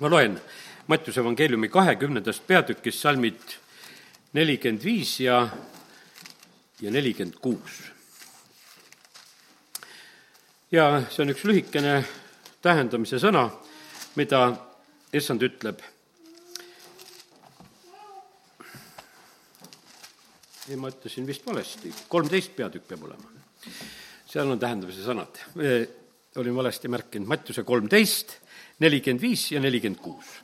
[0.00, 0.40] ma loen
[0.88, 3.52] Mattiuse evangeeliumi kahekümnendast peatükist salmid
[4.32, 5.42] nelikümmend viis ja,
[6.80, 7.76] ja nelikümmend kuus.
[10.72, 11.94] ja see on üks lühikene
[12.64, 13.44] tähendamise sõna,
[14.16, 14.40] mida
[15.12, 15.84] issand ütleb.
[20.70, 23.34] ei, ma ütlesin vist valesti, kolmteist peatükk peab olema.
[24.26, 25.44] seal on tähendamise sõnad.
[26.40, 28.38] olin valesti märkinud, Mattiuse kolmteist,
[28.80, 30.38] nelikümmend viis ja nelikümmend kuus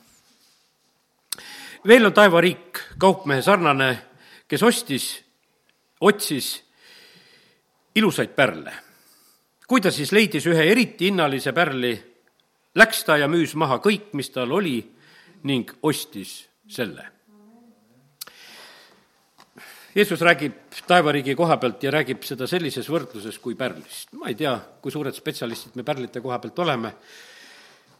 [1.86, 3.90] veel on taevariik kaupmehe sarnane,
[4.48, 5.06] kes ostis,
[6.00, 6.62] otsis
[7.94, 8.72] ilusaid pärle.
[9.66, 11.90] kui ta siis leidis ühe eriti hinnalise pärli,
[12.78, 14.78] läks ta ja müüs maha kõik, mis tal oli
[15.42, 17.06] ning ostis selle.
[19.94, 24.12] Jeesus räägib taevariigi koha pealt ja räägib seda sellises võrdluses kui pärlist.
[24.12, 26.92] ma ei tea, kui suured spetsialistid me pärlite koha pealt oleme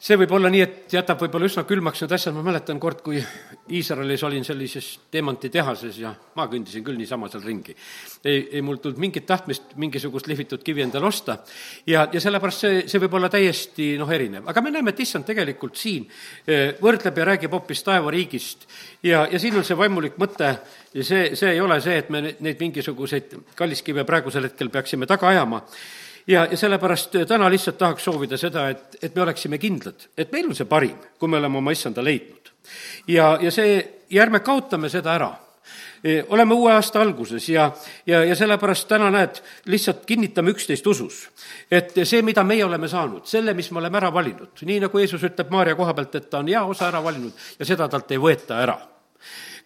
[0.06, 3.18] see võib olla nii, et jätab võib-olla üsna külmaks need asjad, ma mäletan kord, kui
[3.74, 7.74] Iisraelis olin sellises teemantitehases ja ma kõndisin küll niisama seal ringi.
[8.24, 11.40] ei, ei mul tulnud mingit tahtmist mingisugust lihvitud kivi endale osta
[11.86, 14.46] ja, ja sellepärast see, see võib olla täiesti noh, erinev.
[14.46, 16.06] aga me näeme, et issand tegelikult siin
[16.46, 18.66] eh, võrdleb ja räägib hoopis taevariigist
[19.02, 20.54] ja, ja siin on see vaimulik mõte
[20.94, 25.34] ja see, see ei ole see, et me neid mingisuguseid kalliskive praegusel hetkel peaksime taga
[25.34, 25.64] ajama
[26.26, 30.32] ja, ja sellepärast äh, täna lihtsalt tahaks soovida seda, et, et me oleksime kindlad, et
[30.32, 32.52] meil on see parim, kui me oleme oma issanda leidnud.
[33.08, 33.78] ja, ja see,
[34.10, 35.30] ja ärme kaotame seda ära
[36.04, 37.70] e, oleme uue aasta alguses ja,
[38.06, 41.28] ja, ja sellepärast täna näed, lihtsalt kinnitame üksteist usus.
[41.70, 45.24] et see, mida meie oleme saanud, selle, mis me oleme ära valinud, nii nagu Jeesus
[45.30, 48.22] ütleb Maarja koha pealt, et ta on hea osa ära valinud ja seda talt ei
[48.22, 48.78] võeta ära.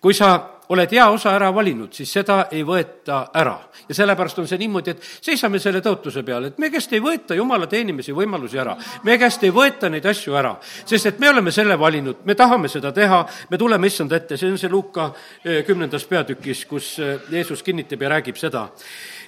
[0.00, 3.56] Kui sa oled hea osa ära valinud, siis seda ei võeta ära.
[3.88, 7.34] ja sellepärast on see niimoodi, et seisame selle tõotuse peal, et me käest ei võeta
[7.34, 8.76] jumala teenimise võimalusi ära.
[9.02, 12.68] me käest ei võeta neid asju ära, sest et me oleme selle valinud, me tahame
[12.68, 15.10] seda teha, me tuleme issanda ette, see on see Luuka
[15.44, 18.68] eh, kümnendas peatükis, kus eh, Jeesus kinnitab ja räägib seda.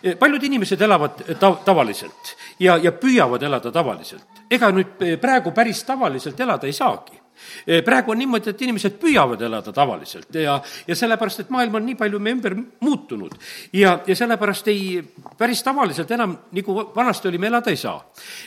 [0.02, 4.44] Eh, paljud inimesed elavad ta-, tavaliselt ja, ja püüavad elada tavaliselt.
[4.50, 7.21] ega nüüd praegu päris tavaliselt elada ei saagi
[7.84, 11.96] praegu on niimoodi, et inimesed püüavad elada tavaliselt ja, ja sellepärast, et maailm on nii
[11.98, 13.34] palju meie ümber muutunud.
[13.72, 15.02] ja, ja sellepärast ei,
[15.38, 17.98] päris tavaliselt enam, nagu vanasti oli, me elada ei saa.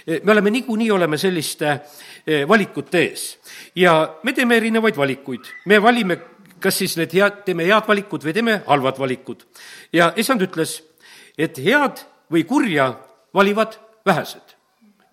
[0.07, 3.27] Eh, me oleme niikuinii, oleme selliste eh, valikute ees.
[3.75, 6.19] ja me teeme erinevaid valikuid, me valime
[6.59, 9.45] kas siis need head, teeme head valikud või teeme halvad valikud.
[9.93, 10.81] ja issand ütles,
[11.37, 12.93] et head või kurja
[13.33, 14.44] valivad vähesed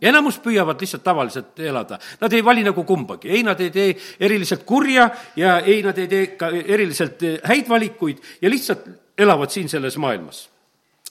[0.02, 1.98] enamus püüavad lihtsalt tavaliselt elada.
[2.20, 5.08] Nad ei vali nagu kumbagi, ei, nad ei tee eriliselt kurja
[5.38, 9.98] ja ei, nad ei tee ka eriliselt eh, häid valikuid ja lihtsalt elavad siin selles
[10.00, 10.48] maailmas.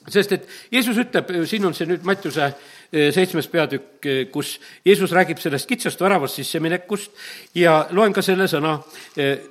[0.10, 5.12] sest et Jeesus ütleb, siin on see nüüd Mattiuse eh, seitsmes peatükk, eh, kus Jeesus
[5.14, 7.12] räägib sellest kitsast väravast sisseminekust
[7.56, 8.80] ja loen ka selle sõna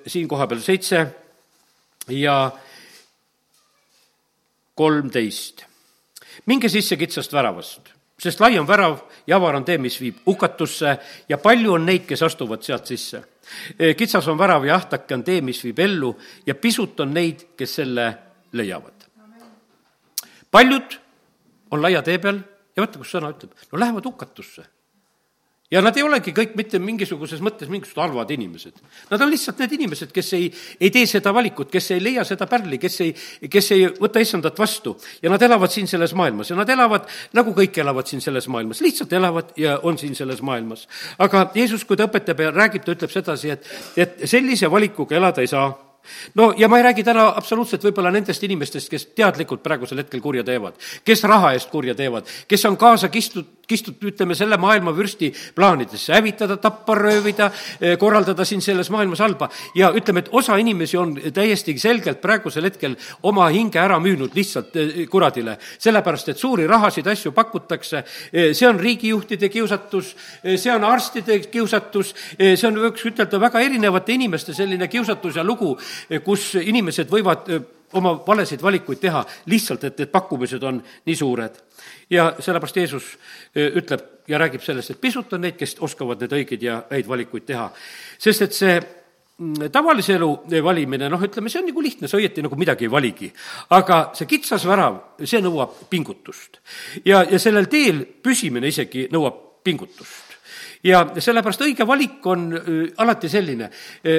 [0.07, 1.07] siin kohapeal seitse
[2.09, 2.51] ja
[4.75, 5.65] kolmteist.
[6.47, 10.97] minge sisse kitsast väravast sest lai on värav ja avar on tee, mis viib hukatusse
[11.29, 13.23] ja palju on neid, kes astuvad sealt sisse.
[13.79, 16.13] E, kitsas on värav ja ahtake on tee, mis viib ellu
[16.47, 18.11] ja pisut on neid, kes selle
[18.53, 19.07] leiavad.
[20.51, 20.99] paljud
[21.71, 22.41] on laia tee peal
[22.77, 24.67] ja vaata, kus sõna ütleb, no lähevad hukatusse
[25.71, 28.81] ja nad ei olegi kõik mitte mingisuguses mõttes mingisugused halvad inimesed.
[29.11, 30.49] Nad on lihtsalt need inimesed, kes ei,
[30.81, 33.13] ei tee seda valikut, kes ei leia seda pärli, kes ei,
[33.51, 34.97] kes ei võta issandat vastu.
[35.23, 37.07] ja nad elavad siin selles maailmas ja nad elavad,
[37.39, 40.89] nagu kõik elavad siin selles maailmas, lihtsalt elavad ja on siin selles maailmas.
[41.19, 45.41] aga Jeesus, kui ta õpetab ja räägib, ta ütleb sedasi, et, et sellise valikuga elada
[45.41, 45.71] ei saa
[46.35, 50.45] no ja ma ei räägi täna absoluutselt võib-olla nendest inimestest, kes teadlikult praegusel hetkel kurja
[50.47, 55.31] teevad, kes raha eest kurja teevad, kes on kaasa kistud, kistud, ütleme, selle maailma vürsti
[55.55, 57.51] plaanidesse, hävitada, tappa, röövida,
[57.81, 59.49] eh, korraldada siin selles maailmas halba.
[59.75, 64.77] ja ütleme, et osa inimesi on täiesti selgelt praegusel hetkel oma hinge ära müünud lihtsalt
[64.77, 70.15] eh, kuradile, sellepärast et suuri rahasid, asju pakutakse, eh, see on riigijuhtide kiusatus,
[70.57, 75.77] see on arstide kiusatus, see on, võiks ütelda, väga erinevate inimeste selline kiusatus ja lugu,
[76.25, 77.49] kus inimesed võivad
[77.93, 81.59] oma valesid valikuid teha lihtsalt, et need pakkumised on nii suured.
[82.11, 83.11] Ja sellepärast Jeesus
[83.55, 87.47] ütleb ja räägib sellest, et pisut on neid, kes oskavad need õigeid ja häid valikuid
[87.49, 87.69] teha.
[88.19, 90.31] sest et see mm, tavalise elu
[90.65, 93.31] valimine, noh, ütleme, see on nagu lihtne, sa õieti nagu midagi ei valigi.
[93.77, 96.61] aga see kitsas värav, see nõuab pingutust.
[97.05, 100.37] ja, ja sellel teel püsimine isegi nõuab pingutust
[100.85, 102.49] ja sellepärast õige valik on
[102.97, 103.69] alati selline.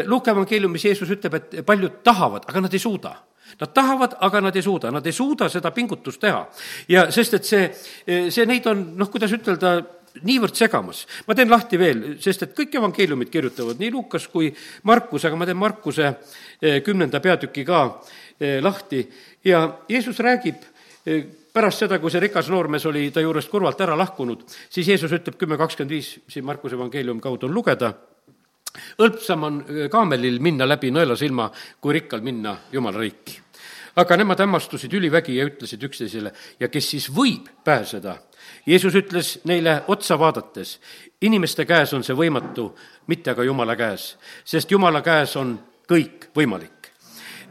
[0.05, 3.15] Luuke evangeeliumis Jeesus ütleb, et paljud tahavad, aga nad ei suuda
[3.59, 6.45] Nad tahavad, aga nad ei suuda, nad ei suuda seda pingutust teha.
[6.87, 7.71] ja sest, et see,
[8.29, 9.79] see neid on, noh, kuidas ütelda,
[10.27, 11.05] niivõrd segamas.
[11.27, 14.51] ma teen lahti veel, sest et kõik evangeeliumid kirjutavad, nii Lukas kui
[14.83, 18.01] Markus, aga ma teen Markuse eh, kümnenda peatüki ka
[18.39, 19.05] eh, lahti
[19.45, 20.59] ja Jeesus räägib
[21.05, 21.23] eh,
[21.53, 25.39] pärast seda, kui see rikas noormees oli ta juurest kurvalt ära lahkunud, siis Jeesus ütleb
[25.39, 27.93] kümme kakskümmend viis, siin Markuse evangeeliumi kaudu on lugeda,
[28.99, 31.49] hõlpsam on kaamelil minna läbi nõelasilma,
[31.81, 33.39] kui rikkal minna Jumala riiki.
[33.95, 38.15] aga nemad hämmastusid ülivägi ja ütlesid üksteisele, ja kes siis võib pääseda
[38.65, 40.79] Jeesus ütles neile otsa vaadates,
[41.21, 42.71] inimeste käes on see võimatu,
[43.07, 44.15] mitte aga Jumala käes,
[44.45, 45.57] sest Jumala käes on
[45.89, 46.91] kõik võimalik.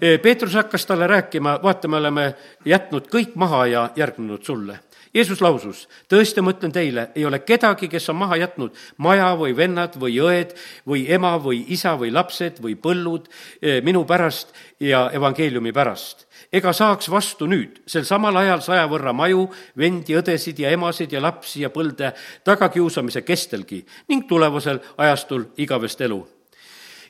[0.01, 2.35] Peetrus hakkas talle rääkima, vaata, me oleme
[2.65, 4.79] jätnud kõik maha ja järgnenud sulle
[5.15, 9.57] Jeesus lausus, tõesti, ma ütlen teile, ei ole kedagi, kes on maha jätnud maja või
[9.59, 10.55] vennad või õed
[10.87, 13.27] või ema või isa või lapsed või põllud
[13.61, 19.13] eh, minu pärast ja evangeeliumi pärast ega saaks vastu nüüd, sel samal ajal saja võrra
[19.17, 19.47] maju,
[19.79, 22.13] vendi, õdesid ja emasid ja lapsi ja põlde
[22.47, 23.81] tagakiusamise kestelgi
[24.11, 26.21] ning tulevasel ajastul igavest elu.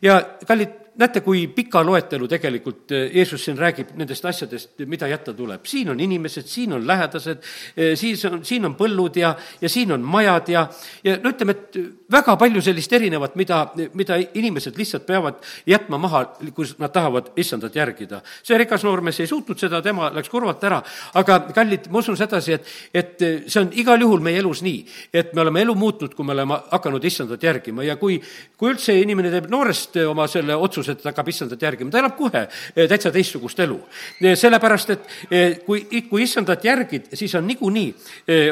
[0.03, 5.32] ja kallid näete, kui pika loetelu tegelikult eh, Jeesus siin räägib nendest asjadest, mida jätta
[5.37, 5.64] tuleb.
[5.67, 7.43] siin on inimesed, siin on lähedased,
[7.76, 10.67] eh, siis on, siin on põllud ja, ja siin on majad ja,
[11.05, 11.79] ja no ütleme, et
[12.11, 13.62] väga palju sellist erinevat, mida,
[13.94, 16.25] mida inimesed lihtsalt peavad jätma maha,
[16.55, 18.23] kui nad tahavad issandat järgida.
[18.43, 20.82] see rikas noormees ei suutnud seda, tema läks kurvalt ära,
[21.14, 25.35] aga kallid, ma usun sedasi, et, et see on igal juhul meie elus nii, et
[25.35, 28.20] me oleme elu muutnud, kui me oleme hakanud issandat järgima ja kui,
[28.58, 32.16] kui üldse inimene teeb noorest oma selle otsuse, et ta hakkab issandat järgima, ta elab
[32.19, 33.78] kohe eh, täitsa teistsugust elu.
[34.20, 37.88] Eh, sellepärast, et eh, kui, kui issandat järgid, siis on niikuinii,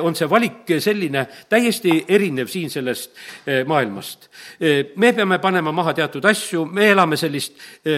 [0.02, 3.14] on see valik selline täiesti erinev siin sellest
[3.67, 4.29] maailmast.
[4.96, 7.55] me peame panema maha teatud asju, me elame sellist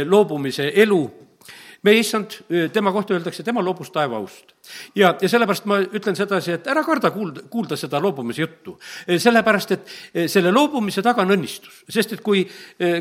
[0.06, 1.00] loobumise elu
[1.82, 2.36] meie issand,
[2.72, 4.54] tema kohta öeldakse, tema loobus taevaaust.
[4.94, 8.78] ja, ja sellepärast ma ütlen sedasi, et ära karda kuulda, kuulda seda loobumise juttu.
[9.18, 12.44] sellepärast, et selle loobumise taga on õnnistus, sest et kui,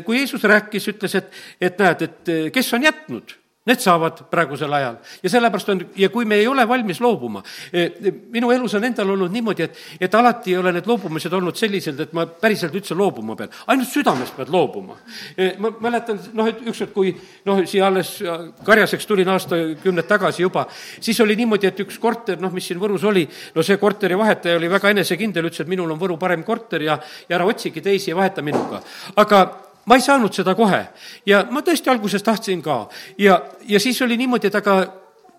[0.04, 4.94] kui Jeesus rääkis, ütles, et, et näed, et kes on jätnud Need saavad praegusel ajal
[5.20, 7.42] ja sellepärast on, ja kui me ei ole valmis loobuma,
[7.76, 7.92] eh,
[8.32, 12.00] minu elus on endal olnud niimoodi, et, et alati ei ole need loobumised olnud sellised,
[12.00, 14.96] et ma päriselt üldse loobuma pean, ainult südamest pead loobuma.
[15.36, 17.12] Eh, ma mäletan, noh, et ükskord, kui
[17.44, 18.16] noh, siia alles
[18.64, 20.64] karjaseks tulin aastakümned tagasi juba,
[20.96, 24.56] siis oli niimoodi, et üks korter, noh, mis siin Võrus oli, no see korteri vahetaja
[24.56, 26.96] oli väga enesekindel, ütles, et minul on Võru parem korter ja,
[27.28, 28.80] ja ära otsigi teisi ja vaheta minuga.
[29.20, 29.44] aga
[29.86, 30.80] ma ei saanud seda kohe.
[31.26, 32.88] Ja ma tõesti alguses tahtsin ka.
[33.18, 34.80] Ja, ja siis oli niimoodi, et aga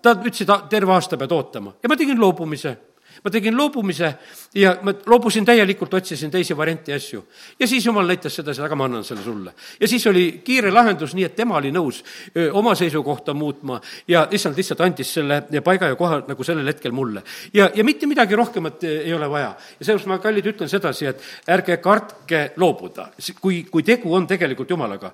[0.02, 1.76] ta ütles, et terve aasta pead ootama.
[1.82, 2.76] Ja ma tegin loobumise
[3.24, 4.14] ma tegin loobumise
[4.54, 7.24] ja ma loobusin täielikult, otsisin teisi variante ja asju.
[7.60, 9.54] ja siis jumal näitas sedasi, aga ma annan selle sulle.
[9.80, 12.02] ja siis oli kiire lahendus, nii et tema oli nõus
[12.36, 16.92] öö, oma seisukohta muutma ja issand lihtsalt andis selle paiga ja koha nagu sellel hetkel
[16.92, 17.22] mulle.
[17.54, 19.54] ja, ja mitte midagi rohkemat ei ole vaja.
[19.78, 23.08] ja seepärast ma, kallid, ütlen sedasi, et ärge kartke loobuda,
[23.40, 25.12] kui, kui tegu on tegelikult jumalaga.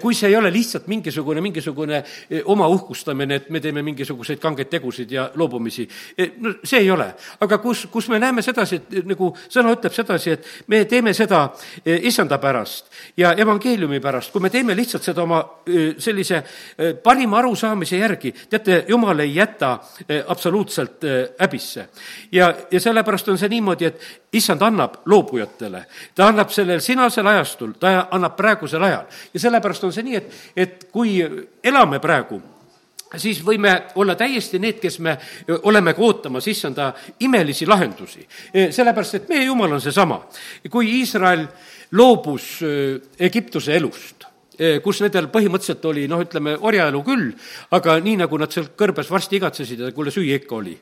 [0.00, 2.02] kui see ei ole lihtsalt mingisugune, mingisugune
[2.44, 5.88] oma uhkustamine, et me teeme mingisuguseid kangeid tegusid ja loobumisi,
[6.38, 10.34] no see ei ole aga kus, kus me näeme sedasi, et nagu sõna ütleb sedasi,
[10.34, 11.44] et me teeme seda
[11.84, 16.92] eh, issanda pärast ja evangeeliumi pärast, kui me teeme lihtsalt seda oma eh, sellise eh,
[17.02, 19.76] parima arusaamise järgi, teate, jumal ei jäta
[20.26, 21.04] absoluutselt
[21.38, 21.88] häbisse.
[22.32, 24.02] ja, ja sellepärast on see niimoodi, et
[24.32, 25.84] issand annab loobujatele,
[26.14, 30.38] ta annab sellel sinasel ajastul, ta annab praegusel ajal ja sellepärast on see nii, et,
[30.56, 31.18] et kui
[31.64, 32.42] elame praegu
[33.16, 35.16] siis võime olla täiesti need, kes me
[35.62, 38.26] oleme ka ootamas issanda imelisi lahendusi.
[38.70, 40.20] sellepärast, et meie jumal on seesama.
[40.70, 41.46] kui Iisrael
[41.92, 42.60] loobus
[43.18, 44.27] Egiptuse elust,
[44.82, 47.28] kus nendel põhimõtteliselt oli noh, ütleme, orjaelu küll,
[47.76, 50.74] aga nii, nagu nad seal kõrbes varsti igatsesid ja kuule, süüa ikka oli.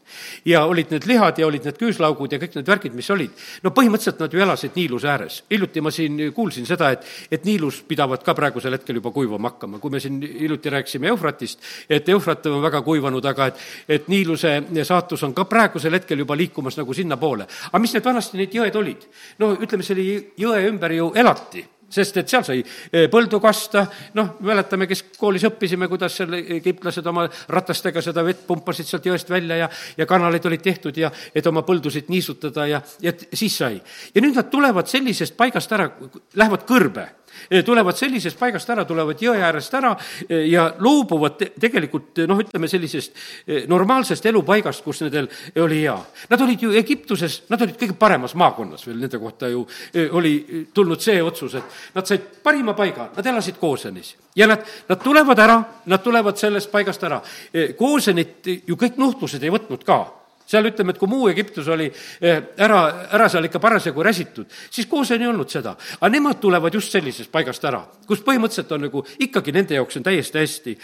[0.49, 3.45] ja olid need lihad ja olid need küüslaugud ja kõik need värgid, mis olid.
[3.63, 5.43] no põhimõtteliselt nad ju elasid Niiluse ääres.
[5.51, 9.79] hiljuti ma siin kuulsin seda, et, et Niilus pidavat ka praegusel hetkel juba kuivama hakkama.
[9.79, 14.63] kui me siin hiljuti rääkisime Eufratist, et Eufrat on väga kuivanud, aga et, et Niiluse
[14.85, 17.47] saatus on ka praegusel hetkel juba liikumas nagu sinnapoole.
[17.73, 19.09] aga mis need vanasti need jõed olid?
[19.39, 20.05] no ütleme, selle
[20.37, 23.87] jõe ümber ju elati sest et seal sai eh, põldu kasta,
[24.19, 29.31] noh, mäletame, kes koolis õppisime, kuidas seal egiptlased oma ratastega seda vett pumpasid sealt jõest
[29.31, 33.81] välja ja, ja kanaleid olid tehtud ja et oma põldusid niisutada ja, ja siis sai.
[34.15, 35.91] ja nüüd nad tulevad sellisest paigast ära,
[36.35, 37.26] lähevad kõrbe Eh,
[37.65, 39.93] tulevad sellisest paigast ära, tulevad jõe äärest ära
[40.29, 43.17] eh, ja loobuvad te tegelikult noh, ütleme sellisest
[43.47, 45.29] eh, normaalsest elupaigast, kus nendel
[45.63, 45.97] oli hea.
[46.31, 49.65] Nad olid ju Egiptuses, nad olid kõige paremas maakonnas veel, nende kohta ju
[50.17, 50.35] oli
[50.75, 54.15] tulnud see otsus, et nad said parima paiga, nad elasid Koosenis.
[54.37, 57.21] ja nad, nad tulevad ära, nad tulevad sellest paigast ära.
[57.79, 60.05] Koosenit ju kõik nuhtlused ei võtnud ka
[60.47, 62.81] seal ütleme, et kui muu Egiptus oli eh, ära,
[63.19, 65.77] ära seal ikka parasjagu räsitud, siis Gooseni ei olnud seda.
[66.01, 70.07] aga nemad tulevad just sellisest paigast ära, kus põhimõtteliselt on nagu ikkagi nende jaoks on
[70.07, 70.79] täiesti hästi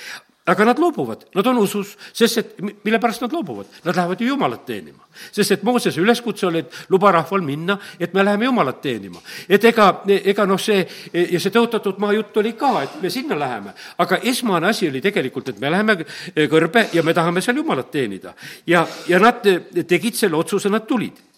[0.46, 3.66] aga nad loobuvad, nad on usus, sest et mille pärast nad loobuvad?
[3.84, 5.04] Nad lähevad ju Jumalat teenima.
[5.32, 9.20] sest et Moosese üleskutse oli, et luba rahval minna, et me läheme Jumalat teenima.
[9.48, 13.38] et ega, ega noh, see ja see tõotatud maa jutt oli ka, et me sinna
[13.38, 13.74] läheme.
[13.98, 15.96] aga esmane asi oli tegelikult, et me läheme
[16.34, 18.34] kõrbe ja me tahame seal Jumalat teenida.
[18.66, 19.46] ja, ja nad
[19.86, 21.31] tegid selle otsuse, nad tulid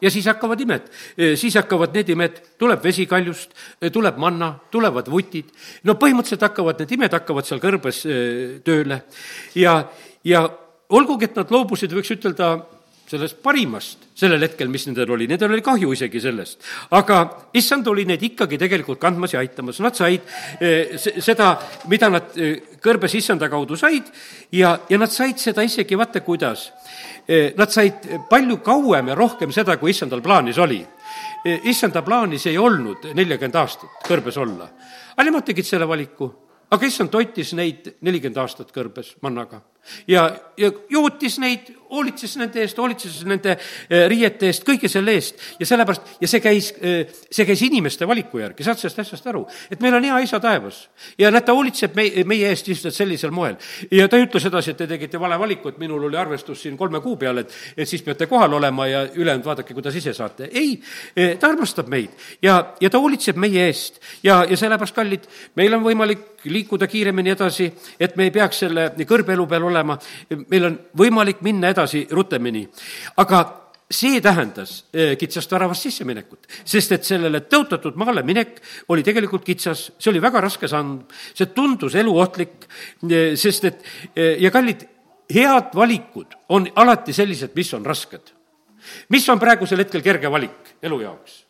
[0.00, 0.90] ja siis hakkavad imed,
[1.38, 3.56] siis hakkavad need imed, tuleb vesi kaljust,
[3.92, 5.50] tuleb manna, tulevad vutid,
[5.88, 8.02] no põhimõtteliselt hakkavad need imed, hakkavad seal kõrbes
[8.66, 9.02] tööle.
[9.58, 9.78] Ja,
[10.26, 10.46] ja
[10.94, 12.54] olgugi, et nad loobusid, võiks ütelda,
[13.06, 16.64] sellest parimast sellel hetkel, mis nendel oli, nendel oli kahju isegi sellest.
[16.96, 17.20] aga
[17.54, 20.26] issand oli neid ikkagi tegelikult kandmas ja aitamas, nad said
[21.22, 21.52] seda,
[21.92, 22.34] mida nad
[22.82, 24.10] kõrbes issanda kaudu said
[24.52, 26.70] ja, ja nad said seda isegi, vaata kuidas
[27.56, 30.78] nad said palju kauem ja rohkem seda, kui issandal plaanis oli.
[31.44, 34.68] Eh, issanda plaanis ei olnud neljakümmend aastat kõrbes olla,
[35.14, 36.30] aga nemad tegid selle valiku.
[36.70, 39.60] Aga issand toitis neid nelikümmend aastat kõrbes mannaga
[40.08, 45.40] ja, ja juutis neid, hoolitses nende eest, hoolitses nende eh, riiete eest, kõige selle eest
[45.60, 49.44] ja sellepärast, ja see käis, eh, see käis inimeste valiku järgi, saad sellest asjast aru?
[49.70, 50.82] et meil on hea isa taevas
[51.20, 53.56] ja näed, ta hoolitseb meie, meie eest lihtsalt sellisel moel.
[53.90, 56.76] ja ta ei ütle sedasi, et te tegite vale valiku, et minul oli arvestus siin
[56.78, 60.50] kolme kuu peale, et, et siis peate kohal olema ja ülejäänud vaadake, kuidas ise saate.
[60.52, 60.80] ei,
[61.16, 65.74] eh, ta armastab meid ja, ja ta hoolitseb meie eest ja, ja sellepärast, kallid, meil
[65.76, 67.66] on võimalik liikuda kiiremini edasi,
[68.00, 72.66] et me ei peaks selle kõrbeelu peal olema, meil on võimalik minna edasi rutemini.
[73.16, 78.58] aga see tähendas eh, kitsast väravast sisseminekut, sest et sellele tõotatud maale minek
[78.90, 81.04] oli tegelikult kitsas, see oli väga raske samm,
[81.34, 82.66] see tundus eluohtlik,
[83.06, 84.82] eh, sest et eh, ja kallid,
[85.30, 88.34] head valikud on alati sellised, mis on rasked.
[89.08, 91.44] mis on praegusel hetkel kerge valik elu jaoks?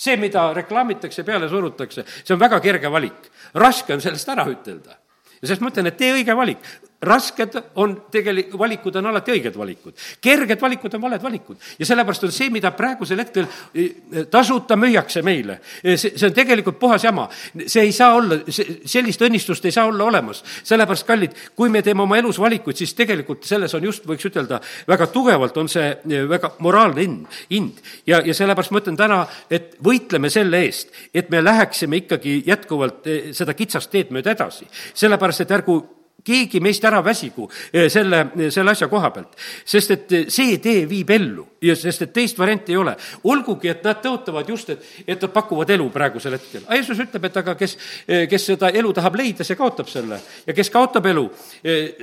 [0.00, 3.32] see, mida reklaamitakse, peale surutakse, see on väga kerge valik.
[3.54, 5.00] raske on sellest ära ütelda.
[5.40, 6.60] ja sest ma ütlen, et tee õige valik
[7.02, 9.94] rasked on tegelik-, valikud on alati õiged valikud.
[10.20, 11.56] kerged valikud on valed valikud.
[11.78, 16.34] ja sellepärast on see, mida praegusel hetkel eh, tasuta müüakse meile, eh, see, see on
[16.36, 17.28] tegelikult puhas jama.
[17.66, 20.44] see ei saa olla, sellist õnnistust ei saa olla olemas.
[20.62, 24.60] sellepärast, kallid, kui me teeme oma elus valikuid, siis tegelikult selles on just, võiks ütelda,
[24.88, 25.94] väga tugevalt on see
[26.28, 27.80] väga moraalne hind, hind.
[28.06, 33.08] ja, ja sellepärast ma ütlen täna, et võitleme selle eest, et me läheksime ikkagi jätkuvalt
[33.32, 34.68] seda kitsast teed mööda edasi.
[34.94, 35.80] sellepärast, et ärgu
[36.24, 39.36] keegi meist ära väsigu eh, selle, selle asja koha pealt.
[39.64, 42.94] sest et eh, see tee viib ellu ja sest, et teist varianti ei ole.
[43.24, 46.64] olgugi, et nad tõotavad just, et, et nad pakuvad elu praegusel hetkel.
[46.66, 50.20] aga Jeesus ütleb, et aga kes, eh, kes seda elu tahab leida, see kaotab selle.
[50.46, 51.26] ja kes kaotab elu,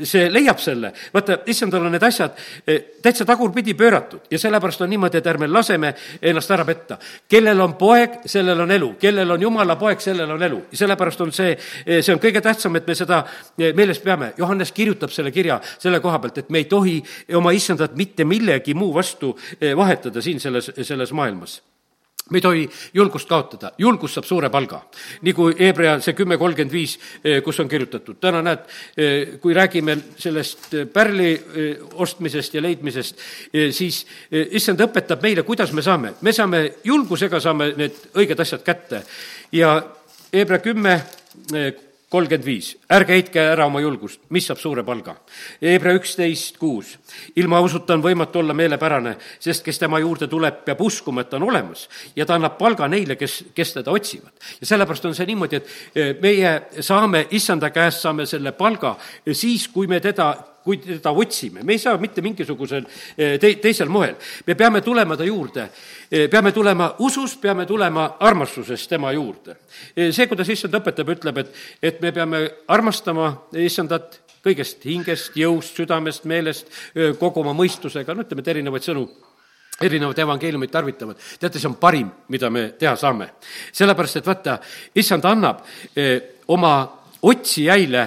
[0.03, 0.93] see leiab selle.
[1.13, 2.37] vaata, issandal on need asjad
[3.01, 6.97] täitsa tagurpidi pööratud ja sellepärast on niimoodi, et ärme laseme ennast ära petta.
[7.29, 10.61] kellel on poeg, sellel on elu, kellel on jumala poeg, sellel on elu.
[10.73, 13.23] sellepärast on see, see on kõige tähtsam, et me seda
[13.57, 16.97] meeles peame, Johannes kirjutab selle kirja selle koha pealt, et me ei tohi
[17.37, 21.61] oma issandat mitte millegi muu vastu eh, vahetada siin selles, selles maailmas.
[22.27, 22.63] Me ei tohi
[22.97, 24.81] julgust kaotada, julgus saab suure palga.
[25.23, 28.65] nagu Hebra see kümme kolmkümmend viis, eh, kus on kirjutatud, täna näed,
[28.97, 31.31] eh, kui räägime sellest pärli
[31.93, 33.15] ostmisest ja leidmisest,
[33.71, 39.03] siis issand õpetab meile, kuidas me saame, me saame julgusega, saame need õiged asjad kätte.
[39.51, 39.79] Ja
[40.33, 40.99] Hebra kümme
[42.09, 45.17] kolmkümmend viis, ärge heitke ära oma julgust, mis saab suure palga.
[45.59, 46.93] Hebra üksteist kuus,
[47.35, 51.39] ilma usuta on võimatu olla meelepärane, sest kes tema juurde tuleb, peab uskuma, et ta
[51.39, 54.31] on olemas ja ta annab palga neile, kes, kes teda otsivad.
[54.61, 58.95] ja sellepärast on see niimoodi, et eh, meie saame issanda käest, saame selle palga
[59.33, 60.31] siis, kui me teda
[60.67, 62.83] kui teda otsime, me ei saa mitte mingisugusel
[63.15, 64.17] eh, te-, teisel moel.
[64.47, 65.69] me peame tulema ta juurde,
[66.11, 69.55] eh, peame tulema usus, peame tulema armastuses tema juurde.
[69.95, 72.43] Eh, see, kuidas issand õpetab, ütleb, et, et me peame
[72.73, 73.31] armastama
[73.63, 76.69] issandat kõigest hingest, jõust, südamest, meelest,
[77.19, 79.07] kogu oma mõistusega, no ütleme, et erinevaid sõnu
[79.83, 81.17] erinevad evangeeliumid tarvitavad.
[81.39, 83.29] teate, see on parim, mida me teha saame.
[83.71, 84.59] sellepärast, et vaata,
[84.95, 85.65] issand annab
[86.47, 86.73] oma
[87.21, 88.05] otsijaile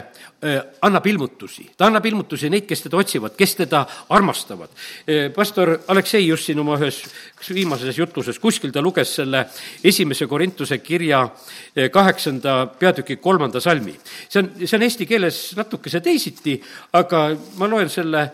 [0.83, 3.83] annab ilmutusi, ta annab ilmutusi neid, kes teda otsivad, kes teda
[4.17, 4.71] armastavad.
[5.05, 7.03] Äh, pastor Aleksei just siin oma ühes
[7.53, 9.45] viimases jutluses, kuskil ta luges selle
[9.85, 13.99] esimese Korintuse kirja äh, kaheksanda peatüki kolmanda salmi.
[14.29, 16.57] see on, see on eesti keeles natukese teisiti,
[16.93, 17.27] aga
[17.61, 18.31] ma loen selle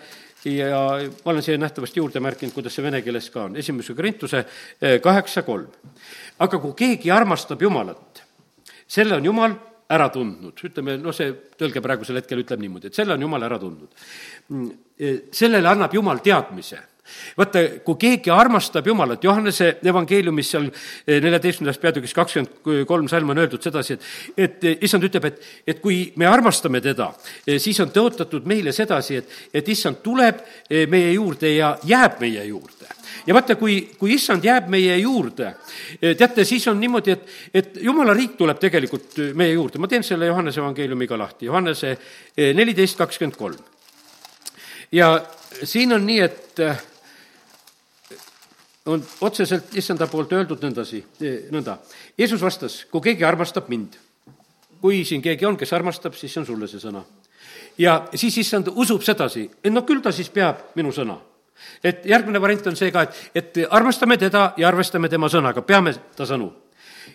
[0.46, 0.78] ja
[1.24, 4.44] ma olen siia nähtavasti juurde märkinud, kuidas see vene keeles ka on, esimese Korintuse
[5.02, 5.66] kaheksa kolm.
[6.38, 8.22] aga kui keegi armastab Jumalat,
[8.86, 9.56] selle on Jumal
[9.92, 13.58] ära tundnud, ütleme, noh, see tõlge praegusel hetkel ütleb niimoodi, et selle on Jumal ära
[13.62, 14.06] tundnud.
[14.50, 16.80] Mm, eh, sellele annab Jumal teadmise
[17.38, 23.42] vaata, kui keegi armastab Jumalat, Johannese evangeeliumis seal eh, neljateistkümnendas peatükis kakskümmend kolm salm on
[23.44, 27.12] öeldud sedasi, et, et eh, issand ütleb, et, et kui me armastame teda,
[27.62, 30.42] siis on tõotatud meile sedasi, et, et issand tuleb
[30.90, 32.96] meie juurde ja jääb meie juurde.
[33.26, 35.52] Ja vaata, kui, kui issand jääb meie juurde,
[36.00, 39.90] eh, teate, siis on niimoodi, et, et jumala riik tuleb tegelikult eh, meie juurde, ma
[39.90, 43.58] teen selle Johannese evangeeliumiga lahti, Johannese eh, neliteist kakskümmend kolm.
[44.92, 45.08] ja
[45.62, 46.60] siin on nii, et
[48.86, 51.02] on otseselt issanda poolt öeldud nõndasi,
[51.50, 51.78] nõnda.
[52.18, 53.96] Jeesus vastas, kui keegi armastab mind,
[54.80, 57.04] kui siin keegi on, kes armastab, siis see on sulle see sõna.
[57.78, 61.18] ja siis issand usub sedasi, et no küll ta siis peab minu sõna
[61.84, 65.94] et järgmine variant on see ka, et, et armastame teda ja arvestame tema sõnaga, peame
[66.16, 66.52] ta sõnu.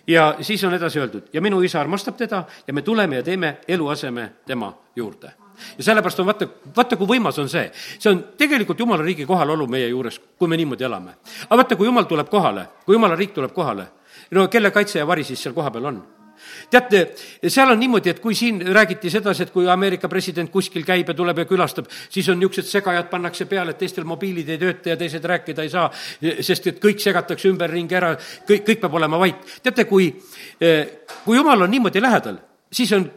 [0.07, 3.57] ja siis on edasi öeldud, ja minu isa armastab teda ja me tuleme ja teeme
[3.67, 5.40] eluaseme tema juurde.
[5.77, 7.71] Ja sellepärast on vaata, vaata, kui võimas on see.
[7.99, 11.17] see on tegelikult Jumala riigi kohalolu meie juures, kui me niimoodi elame.
[11.49, 13.87] aga vaata, kui Jumal tuleb kohale, kui Jumala riik tuleb kohale,
[14.31, 16.01] no kelle kaitse ja vari siis seal kohapeal on?
[16.69, 17.01] teate,
[17.47, 21.15] seal on niimoodi, et kui siin räägiti sedasi, et kui Ameerika president kuskil käib ja
[21.17, 24.97] tuleb ja külastab, siis on niisugused segajad pannakse peale, et teistel mobiilid ei tööta ja
[24.99, 25.89] teised rääkida ei saa,
[26.41, 28.13] sest et kõik segatakse ümberringi ära,
[28.47, 29.57] kõik, kõik peab olema vait.
[29.63, 30.11] teate, kui,
[31.25, 32.39] kui jumal on niimoodi lähedal,
[32.71, 33.07] siis on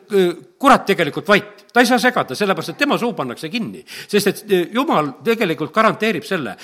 [0.59, 3.81] kurat tegelikult vait ta ei saa segada, sellepärast et tema suu pannakse kinni.
[4.09, 6.55] sest et eh, jumal tegelikult garanteerib selle.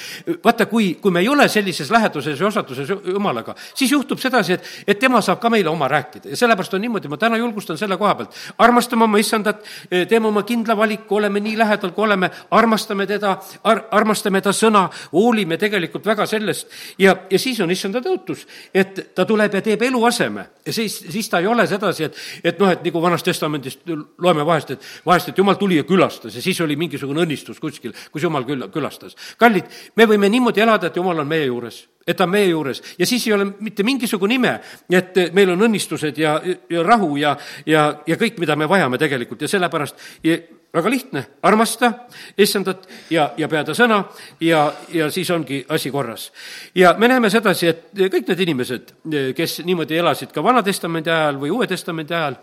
[0.44, 4.68] vaata, kui, kui me ei ole sellises läheduses ja osatuses jumalaga, siis juhtub sedasi, et,
[4.86, 7.98] et tema saab ka meile oma rääkida ja sellepärast on niimoodi, ma täna julgustan selle
[7.98, 8.36] koha pealt.
[8.58, 13.34] armastame oma issandat, eh, teeme oma kindla valiku, oleme nii lähedal, kui oleme, armastame teda
[13.64, 19.10] ar,, armastame ta sõna, hoolime tegelikult väga sellest ja, ja siis on issanda tõotus, et
[19.14, 22.70] ta tuleb ja teeb eluaseme ja siis, siis ta ei ole sedasi, et, et noh,
[22.70, 23.82] et nagu Vanast Testamendist
[24.22, 27.94] loeme vahest, et vahest, et jumal tuli ja külastas ja siis oli mingisugune õnnistus kuskil,
[28.12, 29.16] kus jumal küll, külastas.
[29.38, 32.82] kallid, me võime niimoodi elada, et jumal on meie juures, et ta on meie juures
[32.98, 34.54] ja siis ei ole mitte mingisugune ime,
[34.90, 36.38] et meil on õnnistused ja,
[36.70, 40.38] ja rahu ja, ja, ja kõik, mida me vajame tegelikult ja sellepärast ja
[40.74, 41.92] väga lihtne, armasta
[42.38, 44.04] issandat ja, ja pea ta sõna
[44.40, 46.30] ja, ja siis ongi asi korras.
[46.74, 48.94] ja me näeme sedasi, et kõik need inimesed,
[49.36, 52.38] kes niimoodi elasid ka Vana-testamendi ajal või Uue testamendi ajal,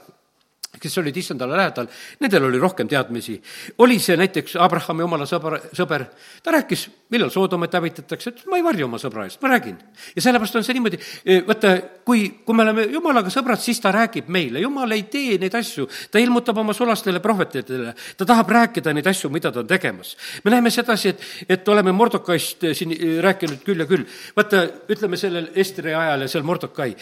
[0.75, 1.87] kes olid issandale lähedal,
[2.19, 3.41] nendel oli rohkem teadmisi.
[3.77, 6.05] oli see näiteks Abrahami jumala sõber, sõber,
[6.43, 9.77] ta rääkis, millal Soodomet hävitatakse, ütles ma ei varja oma sõbra eest, ma räägin.
[10.15, 11.73] ja sellepärast on see niimoodi, e, vaata,
[12.05, 15.87] kui, kui me oleme jumalaga sõbrad, siis ta räägib meile, jumal ei tee neid asju,
[16.11, 20.15] ta ilmutab oma sulastele prohvetidele, ta tahab rääkida neid asju, mida ta on tegemas.
[20.43, 24.05] me näeme sedasi, et, et oleme Mordokaist siin rääkinud küll ja küll.
[24.35, 26.93] vaata, ütleme sellel Estri ajal ja seal Mordokai,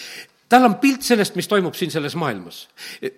[0.49, 2.67] tal on pilt sellest, mis toimub siin selles maailmas.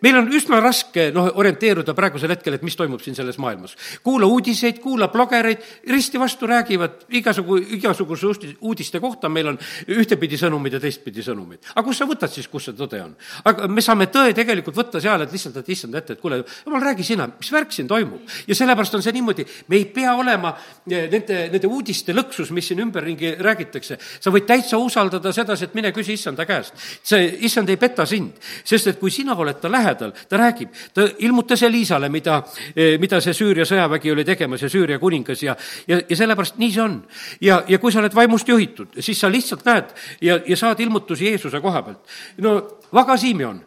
[0.01, 3.75] meil on üsna raske noh, orienteeruda praegusel hetkel, et mis toimub siin selles maailmas.
[4.03, 8.27] kuula uudiseid, kuula blogereid, risti vastu räägivad igasugu, igasuguse
[8.61, 9.59] uudiste kohta, meil on
[9.91, 11.67] ühtepidi sõnumid ja teistpidi sõnumid.
[11.75, 13.15] aga kust sa võtad siis, kus see tõde on?
[13.43, 16.81] aga me saame tõe tegelikult võtta seal, et lihtsalt, et issand ette, et kuule, jumal,
[16.81, 18.23] räägi sina, mis värk siin toimub?
[18.47, 20.53] ja sellepärast on see niimoodi, me ei pea olema
[20.87, 23.99] eh, nende, nende uudiste lõksus, mis siin ümberringi räägitakse.
[23.99, 26.73] sa võid täitsa usaldada sedasi, et mine küsi issanda käest.
[27.03, 30.73] see see, issand ei peta sind, sest et kui sina oled ta lähedal, ta räägib,
[30.93, 32.39] ta ilmutas Elisale, mida,
[32.75, 35.55] eh, mida see Süüria sõjavägi oli tegemas ja Süüria kuningas ja,
[35.87, 36.97] ja, ja sellepärast nii see on.
[37.41, 41.31] ja, ja kui sa oled vaimust juhitud, siis sa lihtsalt näed ja, ja saad ilmutusi
[41.31, 42.17] Jeesuse koha pealt.
[42.43, 42.57] no
[42.93, 43.61] Vaga Simeon,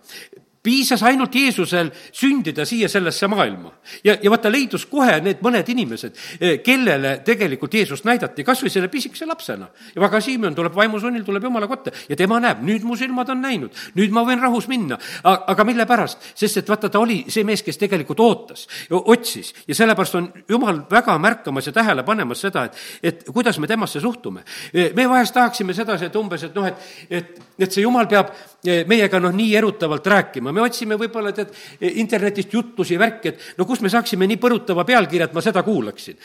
[0.63, 3.73] piisas ainult Jeesusel sündida siia sellesse maailma.
[4.05, 8.71] ja, ja vaata, leidus kohe need mõned inimesed, eh, kellele tegelikult Jeesust näidati, kas või
[8.71, 9.69] selle pisikese lapsena.
[9.95, 13.41] ja väga Siimon tuleb vaimusunnil, tuleb Jumala kotta ja tema näeb, nüüd mu silmad on
[13.41, 14.99] näinud, nüüd ma võin rahus minna.
[15.25, 16.19] aga mille pärast?
[16.35, 20.83] sest et vaata, ta oli see mees, kes tegelikult ootas, otsis ja sellepärast on Jumal
[20.91, 24.45] väga märkamas ja tähele panemas seda, et, et kuidas me temasse suhtume.
[24.75, 28.33] Eh, me vahest tahaksime sedasi, et umbes, et noh, et, et, et see Jumal peab
[28.65, 31.55] eh, meiega noh, nii erutavalt rääkima, otsima, me otsime võib-olla tead
[32.01, 36.19] internetist jutlusi, värki, et no kust me saaksime nii põrutava pealkirja, et ma seda kuulaksin.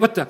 [0.00, 0.28] Vaata,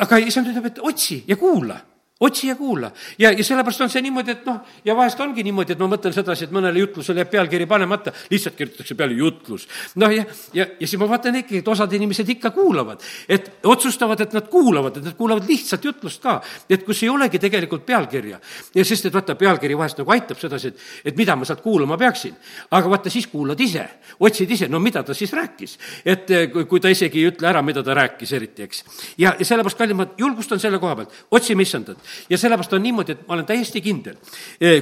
[0.00, 1.78] aga issand ütleb, et otsi ja kuula
[2.20, 2.92] otsi ja kuula.
[3.18, 6.12] ja, ja sellepärast on see niimoodi, et noh, ja vahest ongi niimoodi, et ma mõtlen
[6.12, 9.66] sedasi, et mõnele jutlusele jääb pealkiri panemata, lihtsalt kirjutatakse peale jutlus.
[9.96, 14.20] noh, ja, ja, ja siis ma vaatan ikkagi, et osad inimesed ikka kuulavad, et otsustavad,
[14.20, 16.36] et nad kuulavad, et nad kuulavad lihtsalt jutlust ka,
[16.68, 18.40] et kus ei olegi tegelikult pealkirja.
[18.74, 21.96] ja sest, et vaata, pealkiri vahest nagu aitab sedasi, et, et mida ma sealt kuulama
[21.96, 22.36] peaksin.
[22.70, 23.86] aga vaata, siis kuulad ise,
[24.20, 25.78] otsid ise, no mida ta siis rääkis.
[26.04, 28.84] et kui, kui ta isegi ei ütle ära, mida ta rääkis eriti, eks.
[29.16, 33.26] ja, ja sellepärast, kallimad, julgustan selle koha pealt, otsime issandat ja sellepärast on niimoodi, et
[33.28, 34.16] ma olen täiesti kindel,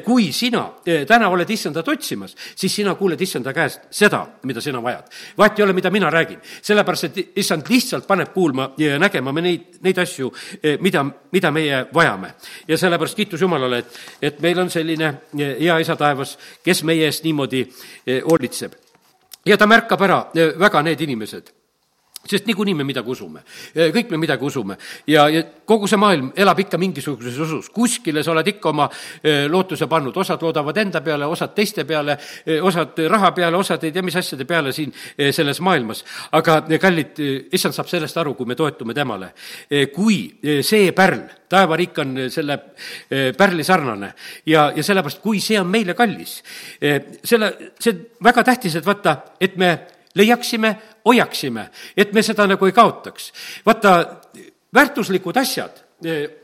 [0.05, 0.65] kui sina
[1.09, 5.05] täna oled issandat otsimas, siis sina kuuled issanda käest seda, mida sina vajad.
[5.39, 9.43] vahet ei ole, mida mina räägin, sellepärast et issand lihtsalt paneb kuulma ja nägema me
[9.43, 10.33] neid, neid asju,
[10.81, 12.33] mida, mida meie vajame.
[12.69, 17.25] ja sellepärast kiitus Jumalale, et, et meil on selline hea isa taevas, kes meie eest
[17.25, 17.67] niimoodi
[18.31, 18.73] hoolitseb.
[19.47, 20.25] ja ta märkab ära
[20.59, 21.58] väga need inimesed
[22.29, 23.43] sest niikuinii me midagi usume.
[23.75, 24.77] kõik me midagi usume.
[25.07, 27.71] ja, ja kogu see maailm elab ikka mingisuguses usus.
[27.71, 28.89] kuskile sa oled ikka oma
[29.49, 32.19] lootuse pannud, osad loodavad enda peale, osad teiste peale,
[32.63, 34.93] osad raha peale, osad ei tea, mis asjade peale siin
[35.33, 36.05] selles maailmas.
[36.33, 37.21] aga kallid,
[37.53, 39.33] issand saab sellest aru, kui me toetume temale.
[39.95, 42.59] kui see pärl, taevariik on selle
[43.37, 44.13] pärli sarnane
[44.47, 46.43] ja, ja sellepärast, kui see on meile kallis,
[47.25, 49.73] selle, see on väga tähtis, et vaata, et me
[50.19, 50.77] leiaksime,
[51.07, 53.33] hoiaksime, et me seda nagu ei kaotaks.
[53.67, 53.93] vaata,
[54.75, 55.88] väärtuslikud asjad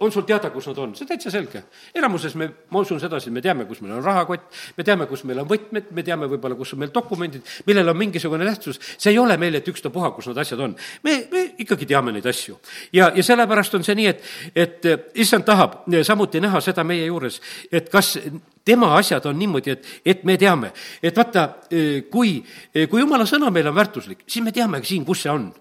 [0.01, 1.63] on sul teada, kus nad on, see täitsa selge.
[1.95, 5.39] enamuses me, ma usun sedasi, me teame, kus meil on rahakott, me teame, kus meil
[5.45, 8.81] on võtmed, me teame võib-olla, kus on meil dokumendid, millel on mingisugune tähtsus.
[8.99, 10.75] see ei ole meil, et ükstapuha, kus need asjad on.
[11.05, 12.59] me, me ikkagi teame neid asju.
[12.93, 17.07] ja, ja sellepärast on see nii, et, et eh, issand tahab samuti näha seda meie
[17.07, 17.41] juures,
[17.71, 18.17] et kas
[18.65, 22.41] tema asjad on niimoodi, et, et me teame, et vaata, eh, kui,
[22.75, 25.53] kui jumala sõna meil on väärtuslik, siis me teame siin, kus see on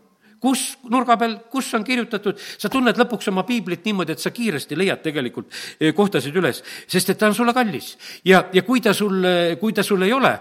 [0.44, 4.78] kus nurga peal, kus on kirjutatud, sa tunned lõpuks oma piiblit niimoodi, et sa kiiresti
[4.80, 5.48] leiad tegelikult
[5.80, 7.94] eh, kohtasid üles, sest et ta on sulle kallis.
[8.28, 9.24] ja, ja kui ta sul,
[9.62, 10.34] kui ta sul ei ole,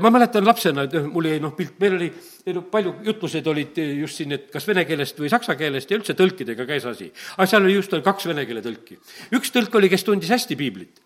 [0.00, 2.10] ma mäletan lapsena, mul jäi noh, pilt, meil oli
[2.56, 6.16] no palju jutluseid olid just siin, et kas vene keelest või saksa keelest ja üldse
[6.18, 7.12] tõlkidega käis asi.
[7.36, 8.98] aga seal oli just, oli kaks vene keele tõlki.
[9.36, 11.02] üks tõlk oli, kes tundis hästi piiblit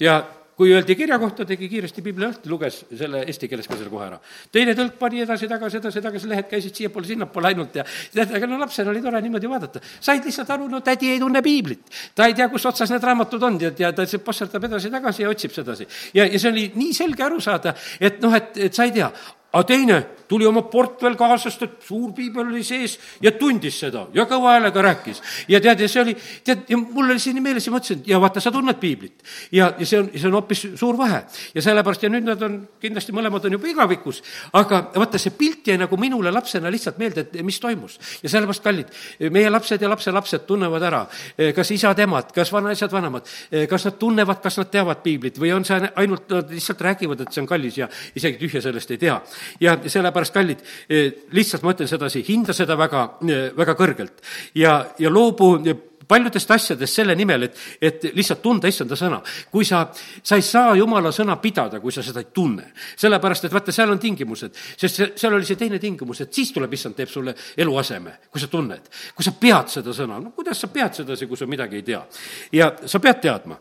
[0.00, 0.20] ja
[0.60, 4.04] kui öeldi kirja kohta, tegi kiiresti piibli lahti, luges selle eesti keeles ka selle kohe
[4.10, 4.18] ära.
[4.52, 9.00] teine tõlk pani edasi-tagasi, edasi-tagasi, lehed käisid siiapoole-sinnapoole ainult ja tead, aga no lapsel oli
[9.00, 9.80] tore niimoodi vaadata.
[10.00, 11.88] said lihtsalt aru, no tädi ei tunne piiblit.
[12.14, 15.32] ta ei tea, kus otsas need raamatud on ja, ja ta lihtsalt passerdab edasi-tagasi ja
[15.32, 15.88] otsib sedasi.
[16.12, 19.08] ja, ja see oli nii selge aru saada, et noh, et, et sa ei tea,
[19.52, 24.26] aga teine tuli oma portfell kaasast, et suur piibel oli sees ja tundis seda ja
[24.30, 25.22] kõva häälega rääkis.
[25.50, 26.14] ja tead, ja see oli,
[26.46, 29.24] tead, ja mul oli see nii meeles ja mõtlesin, ja vaata, sa tunned piiblit.
[29.50, 31.24] ja, ja see on, see on hoopis suur vahe.
[31.54, 34.22] ja sellepärast, ja nüüd nad on, kindlasti mõlemad on juba igavikus,
[34.60, 37.98] aga vaata, see pilt jäi nagu minule lapsena lihtsalt meelde, et mis toimus.
[38.22, 38.94] ja sellepärast, kallid,
[39.34, 41.02] meie lapsed ja lapselapsed tunnevad ära,
[41.56, 43.26] kas isad-emad, kas vanaisad, vanemad,
[43.70, 47.34] kas nad tunnevad, kas nad teavad piiblit või on see ainult, nad lihtsalt räägivad, et
[47.34, 49.18] see on kallis ja isegi tühja sellest ei tea.
[49.60, 54.24] Ja sellepärast kallid, eh, lihtsalt ma ütlen sedasi, hinda seda väga, eh, väga kõrgelt
[54.54, 55.56] ja, ja loobu
[56.10, 59.20] paljudest asjadest selle nimel, et, et lihtsalt tunda issanda sõna.
[59.50, 59.84] kui sa,
[60.22, 62.72] sa ei saa jumala sõna pidada, kui sa seda ei tunne.
[62.98, 66.52] sellepärast, et vaata, seal on tingimused, sest see, seal oli see teine tingimus, et siis
[66.56, 68.90] tuleb issand, teeb sulle eluaseme, kui sa tunned.
[69.14, 72.04] kui sa pead seda sõna, no kuidas sa pead sedasi, kui sa midagi ei tea.
[72.58, 73.58] ja sa pead teadma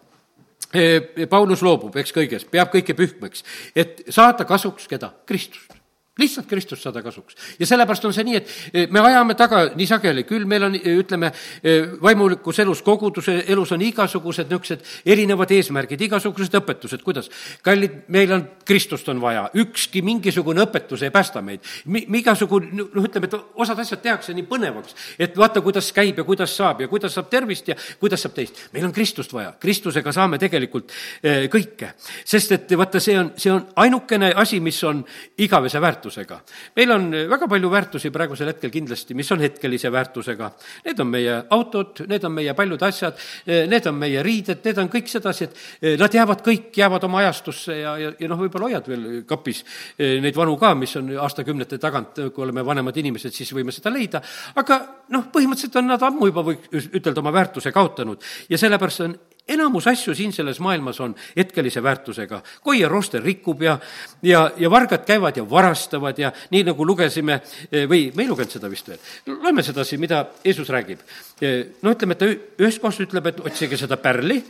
[1.30, 3.42] Paulus loobub, eks kõigest, peab kõike pühkmeks,
[3.74, 5.10] et saada kasuks keda?
[5.26, 5.79] Kristust
[6.20, 7.36] lihtsalt Kristus saada kasuks.
[7.60, 10.76] ja sellepärast on see nii, et eh, me ajame taga nii sageli, küll meil on,
[10.76, 11.32] eh, ütleme,
[11.64, 17.30] eh, vaimulikus elus, koguduse elus on igasugused niisugused erinevad eesmärgid, igasugused õpetused, kuidas.
[17.64, 21.64] kallid, meil on, Kristust on vaja, ükski mingisugune õpetus ei päästa meid.
[21.86, 26.24] Mi-, igasugune, noh, ütleme, et osad asjad tehakse nii põnevaks, et vaata, kuidas käib ja
[26.24, 28.70] kuidas saab ja kuidas saab tervist ja kuidas saab teist.
[28.74, 30.92] meil on Kristust vaja, Kristusega saame tegelikult
[31.24, 31.94] kõike.
[32.26, 35.04] sest et vaata, see on, see on ainukene asi, mis on
[35.38, 36.42] igavese väärtus väärtusega.
[36.76, 40.52] meil on väga palju väärtusi praegusel hetkel kindlasti, mis on hetkelise väärtusega.
[40.86, 44.90] Need on meie autod, need on meie paljud asjad, need on meie riided, need on
[44.90, 48.70] kõik sedasi, et eh, nad jäävad kõik, jäävad oma ajastusse ja, ja, ja noh, võib-olla
[48.70, 49.64] hoiad veel kapis
[49.98, 53.94] eh, neid vanu ka, mis on aastakümnete tagant, kui oleme vanemad inimesed, siis võime seda
[53.94, 54.22] leida,
[54.56, 54.82] aga
[55.14, 59.18] noh, põhimõtteliselt on nad ammu juba, võiks ütelda, oma väärtuse kaotanud ja sellepärast on
[59.50, 62.42] enamus asju siin selles maailmas on hetkelise väärtusega.
[62.64, 63.78] koie roster rikub ja,
[64.22, 68.52] ja, ja vargad käivad ja varastavad ja nii, nagu lugesime, eh, või me ei lugenud
[68.52, 71.00] seda vist veel, loeme sedasi, mida Jeesus räägib.
[71.42, 72.30] Eh, no ütleme, et ta
[72.64, 74.44] ühest kohast ütleb, et otsige seda pärli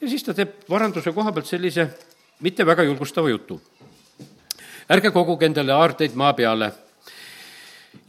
[0.00, 1.88] ja siis ta teeb varanduse koha pealt sellise
[2.40, 3.60] mitte väga julgustava jutu.
[4.88, 6.72] ärge koguge endale aardeid maa peale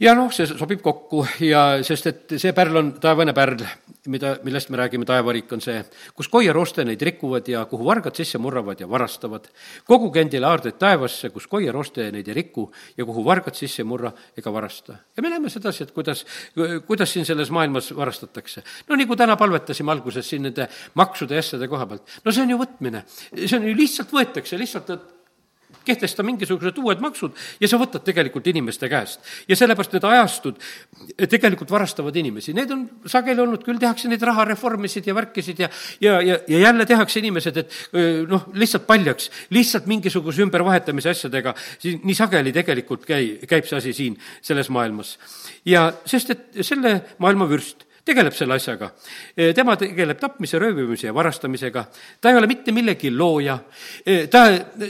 [0.00, 3.64] ja noh, see sobib kokku ja sest, et see pärl on taevane pärl,
[4.12, 5.80] mida, millest me räägime, taevariik on see,
[6.16, 9.48] kus koiaroste neid rikuvad ja kuhu vargad sisse murravad ja varastavad.
[9.88, 14.12] koguge endile aardeid taevasse, kus koiaroste neid ei riku ja kuhu vargad sisse ei murra
[14.36, 14.96] ega varasta.
[15.16, 16.24] ja me näeme sedasi, et kuidas,
[16.86, 18.62] kuidas siin selles maailmas varastatakse.
[18.88, 22.56] no nagu täna palvetasime alguses siin nende maksude ja asjade koha pealt, no see on
[22.56, 25.17] ju võtmine, see on ju lihtsalt võetakse, lihtsalt
[25.88, 29.20] kehtesta mingisugused uued maksud ja sa võtad tegelikult inimeste käest.
[29.48, 30.60] ja sellepärast need ajastud
[31.30, 36.20] tegelikult varastavad inimesi, need on sageli olnud, küll tehakse neid rahareformisid ja värkisid ja ja,
[36.22, 37.76] ja, ja jälle tehakse inimesed, et
[38.28, 43.92] noh, lihtsalt paljaks, lihtsalt mingisuguse ümbervahetamise asjadega, siis nii sageli tegelikult käi-, käib see asi
[43.96, 45.16] siin selles maailmas.
[45.64, 48.90] ja sest, et selle maailma vürst tegeleb selle asjaga.
[49.54, 51.84] tema tegeleb tapmise, röövimise ja varastamisega,
[52.20, 53.58] ta ei ole mitte millegi looja,
[54.30, 54.44] ta,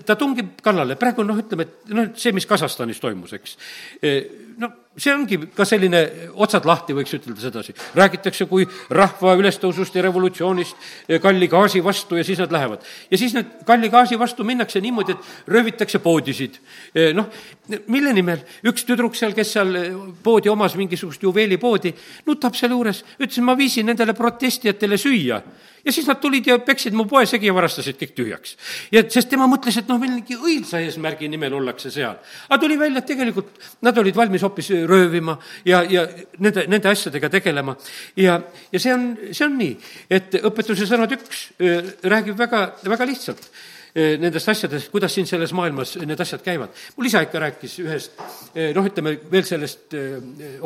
[0.07, 3.57] ta tungib kallale, praegu noh, ütleme, et noh, see, mis Kasahstanis toimus, eks,
[4.59, 6.01] no see ongi ka selline
[6.43, 7.75] otsad lahti, võiks ütelda sedasi.
[7.95, 10.77] räägitakse kui rahva ülestõusust ja revolutsioonist
[11.23, 12.83] kalli gaasi vastu ja siis nad lähevad.
[13.11, 16.59] ja siis need kalli gaasi vastu minnakse niimoodi, et röövitakse poodisid.
[17.15, 17.31] noh,
[17.87, 18.43] mille nimel?
[18.65, 19.79] üks tüdruk seal, kes seal
[20.23, 21.95] poodi omas, mingisugust juveelipoodi,
[22.27, 25.43] nutab seal juures, ütles, ma viisin nendele protestijatele süüa
[25.89, 28.57] ja siis nad tulid ja peksid mu poe segi ja varastasid kõik tühjaks.
[28.93, 32.19] ja sest tema mõtles, et noh, meil mingi õilsa eesmärgi nimel ollakse seal.
[32.49, 36.05] aga tuli välja, et tegelikult nad olid valmis hoopis röövima ja, ja
[36.39, 37.77] nende, nende asjadega tegelema.
[38.17, 38.37] ja,
[38.73, 39.73] ja see on, see on nii,
[40.19, 41.49] et õpetuse sõnad üks
[42.05, 43.51] räägib väga, väga lihtsalt
[43.99, 46.77] nendest asjadest, kuidas siin selles maailmas need asjad käivad.
[46.97, 48.21] mul isa ikka rääkis ühest,
[48.77, 49.97] noh, ütleme veel sellest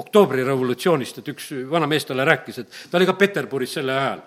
[0.03, 4.27] oktoobri revolutsioonist, et üks vana mees talle rääkis, et ta oli ka Peterburis selle ajal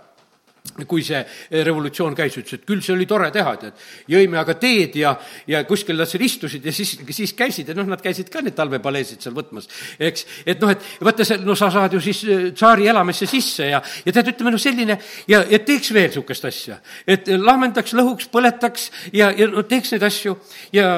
[0.89, 3.84] kui see eh, revolutsioon käis, ütles, et küll see oli tore teha, tead.
[4.12, 5.13] jõime aga teed ja,
[5.47, 8.58] ja kuskil nad seal istusid ja siis, siis käisid ja noh, nad käisid ka neid
[8.58, 10.25] talvepaleesid seal võtmas, eks.
[10.45, 13.82] et noh, et vaata see, no sa saad ju siis eh, tsaari elamisse sisse ja,
[14.06, 14.99] ja tead, ütleme noh, selline
[15.32, 16.82] ja, ja teeks veel niisugust asja.
[17.08, 20.36] et lahmendaks, lõhuks, põletaks ja, ja no teeks neid asju
[20.75, 20.89] ja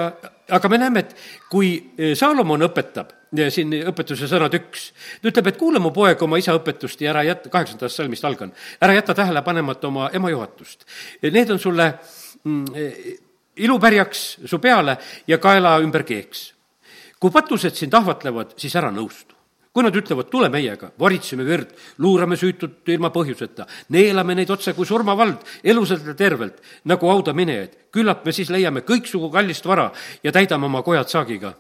[0.49, 1.15] aga me näeme, et
[1.51, 3.16] kui eh, Saalomon õpetab,
[3.51, 4.89] siin õpetuse sõnad üks,
[5.21, 8.53] ta ütleb, et kuula mu poeg oma isa õpetust ja ära jäta, kaheksandast salmist algan,
[8.81, 10.85] ära jäta tähele panemata oma ema juhatust.
[11.23, 11.87] Need on sulle
[12.43, 13.15] mm, eh,
[13.67, 16.53] ilupärjaks su peale ja kaela ümber keeks.
[17.17, 19.33] kui patused sind ahvatlevad, siis ära nõustu
[19.77, 21.69] kui nad ütlevad, tule meiega, varitseme verd,
[22.01, 28.25] luurame süütut ilma põhjuseta, neelame neid otse kui surmavald, elusalt ja tervelt, nagu haudaminejaid, küllap
[28.25, 29.91] me siis leiame kõiksugu kallist vara
[30.25, 31.53] ja täidame oma kojad saagiga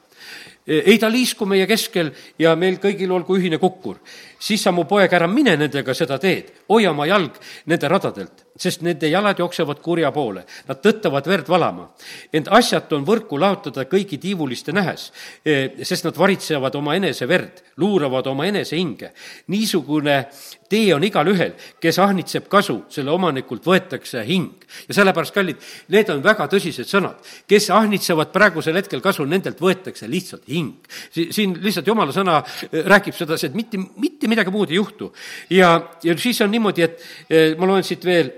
[0.67, 4.01] ei ta liisku meie keskel ja meil kõigil olgu ühine kukkur.
[4.39, 8.81] Siis sa, mu poeg, ära mine nendega seda teed, hoia oma jalg nende radadelt sest
[8.85, 11.87] nende jalad jooksevad kurja poole, nad tõttavad verd valama.
[12.33, 15.11] ent asjatu on võrku laotada kõigi tiivuliste nähes,
[15.45, 19.11] e, sest nad varitsevad oma enese verd, luuravad oma enese hinge.
[19.47, 20.27] niisugune
[20.69, 24.65] tee on igalühel, kes ahnitseb kasu, selle omanikult võetakse hing.
[24.87, 25.57] ja sellepärast, kallid,
[25.89, 27.21] need on väga tõsised sõnad.
[27.47, 30.73] kes ahnitsevad praegusel hetkel kasu, nendelt võetakse lihtsalt hing.
[31.11, 35.11] siin lihtsalt jumala sõna e, räägib sedasi, et mitte, mitte midagi muud ei juhtu.
[35.49, 35.71] ja,
[36.03, 38.31] ja siis on niimoodi, et e, ma loen siit veel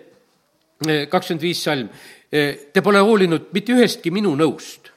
[1.10, 1.90] kakskümmend viis salm.
[2.30, 4.89] Te pole hoolinud mitte ühestki minu nõust,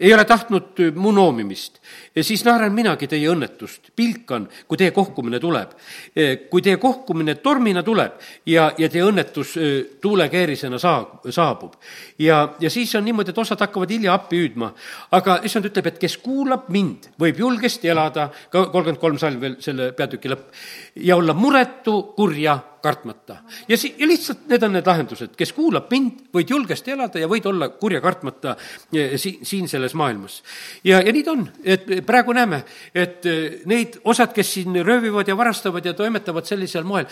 [0.00, 1.80] ei ole tahtnud mu noomimist
[2.22, 5.74] siis naeran minagi teie õnnetust, pilkan, kui teie kohkumine tuleb.
[6.50, 9.54] kui teie kohkumine tormina tuleb ja, ja teie õnnetus
[10.02, 11.74] tuulekeerisena saa-, saabub.
[12.18, 14.72] ja, ja siis on niimoodi, et osad hakkavad hilja appi hüüdma.
[15.10, 19.56] aga issand ütleb, et kes kuulab mind, võib julgesti elada, ka kolmkümmend kolm salm veel
[19.60, 20.50] selle peatüki lõpp,
[20.96, 23.36] ja olla muretu, kurja kartmata.
[23.68, 27.28] ja si-, ja lihtsalt need on need lahendused, kes kuulab mind, võid julgesti elada ja
[27.30, 28.56] võid olla kurja kartmata
[28.90, 30.40] si-, siin selles maailmas.
[30.84, 32.62] ja, ja nii ta on, et praegu näeme,
[32.94, 33.28] et
[33.70, 37.08] neid osad, kes siin röövivad ja varastavad ja toimetavad sellisel moel,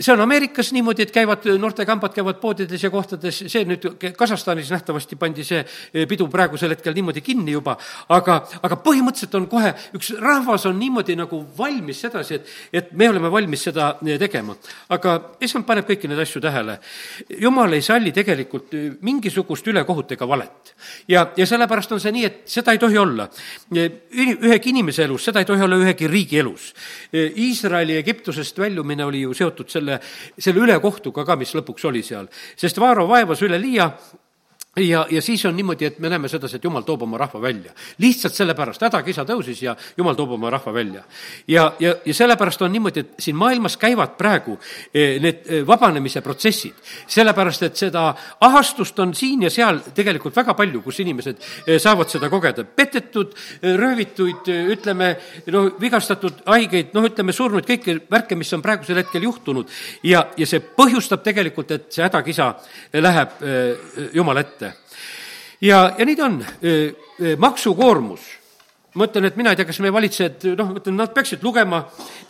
[0.00, 5.16] see on Ameerikas niimoodi, et käivad, noortekambad käivad poodides ja kohtades, see nüüd Kasahstanis nähtavasti
[5.16, 7.76] pandi see eh, pidu praegusel hetkel niimoodi kinni juba,
[8.12, 13.08] aga, aga põhimõtteliselt on kohe, üks rahvas on niimoodi nagu valmis sedasi, et, et me
[13.12, 14.56] oleme valmis seda eh, tegema.
[14.92, 16.78] aga issand paneb kõiki neid asju tähele.
[17.40, 20.74] jumal ei salli tegelikult eh, mingisugust ülekohut ega valet.
[21.08, 23.28] ja, ja sellepärast on see nii, et seda ei tohi olla.
[23.72, 26.72] ühegi inimese elus, seda ei tohi olla ühegi riigi elus.
[27.12, 29.85] Iisraeli Egiptusest väljumine oli ju seotud selle,
[30.38, 32.28] selle ülekohtuga ka, mis lõpuks oli seal.
[32.56, 33.90] sest Vaaro vaevas üleliia
[34.76, 37.72] ja, ja siis on niimoodi, et me näeme sedasi, et jumal toob oma rahva välja.
[37.98, 41.02] lihtsalt sellepärast, hädakisa tõusis ja jumal toob oma rahva välja.
[41.48, 44.58] ja, ja, ja sellepärast on niimoodi, et siin maailmas käivad praegu
[44.94, 46.74] eh, need eh, vabanemise protsessid.
[47.06, 52.12] sellepärast, et seda ahastust on siin ja seal tegelikult väga palju, kus inimesed eh, saavad
[52.12, 52.64] seda kogeda.
[52.64, 55.16] petetud, röövituid, ütleme,
[55.52, 59.72] no vigastatud, haigeid, noh, ütleme, surnuid, kõiki värke, mis on praegusel hetkel juhtunud.
[60.02, 62.52] ja, ja see põhjustab tegelikult, et see hädakisa
[62.92, 63.40] läheb
[64.12, 64.65] Jumala ette
[65.60, 66.40] ja, ja nii ta on,
[67.38, 68.26] maksukoormus
[68.96, 71.82] ma ütlen, et mina ei tea, kas meie valitsejad, noh, ma ütlen, nad peaksid lugema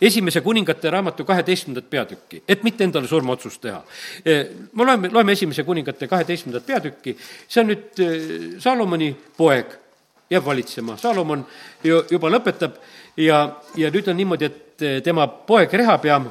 [0.03, 3.79] esimese kuningate raamatu kaheteistkümnendat peatükki, et mitte endale surmaotsust teha.
[4.25, 7.15] me loeme, loeme esimese kuningate kaheteistkümnendat peatükki,
[7.47, 8.01] see on nüüd
[8.63, 9.77] Salomoni poeg,
[10.29, 11.45] jääb valitsema, Salomon
[11.83, 12.75] ju juba lõpetab
[13.17, 16.27] ja, ja nüüd on niimoodi, et tema poeg Rehapeam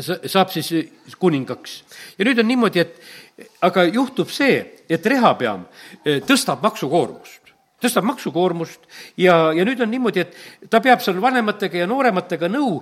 [0.00, 0.72] saab siis
[1.20, 1.82] kuningaks.
[2.18, 2.96] ja nüüd on niimoodi, et
[3.62, 5.66] aga juhtub see, et Rehapeam
[6.28, 7.42] tõstab maksukoormust.
[7.82, 8.84] Tõstab maksukoormust
[9.18, 12.76] ja, ja nüüd on niimoodi, et ta peab seal vanematega ja noorematega nõu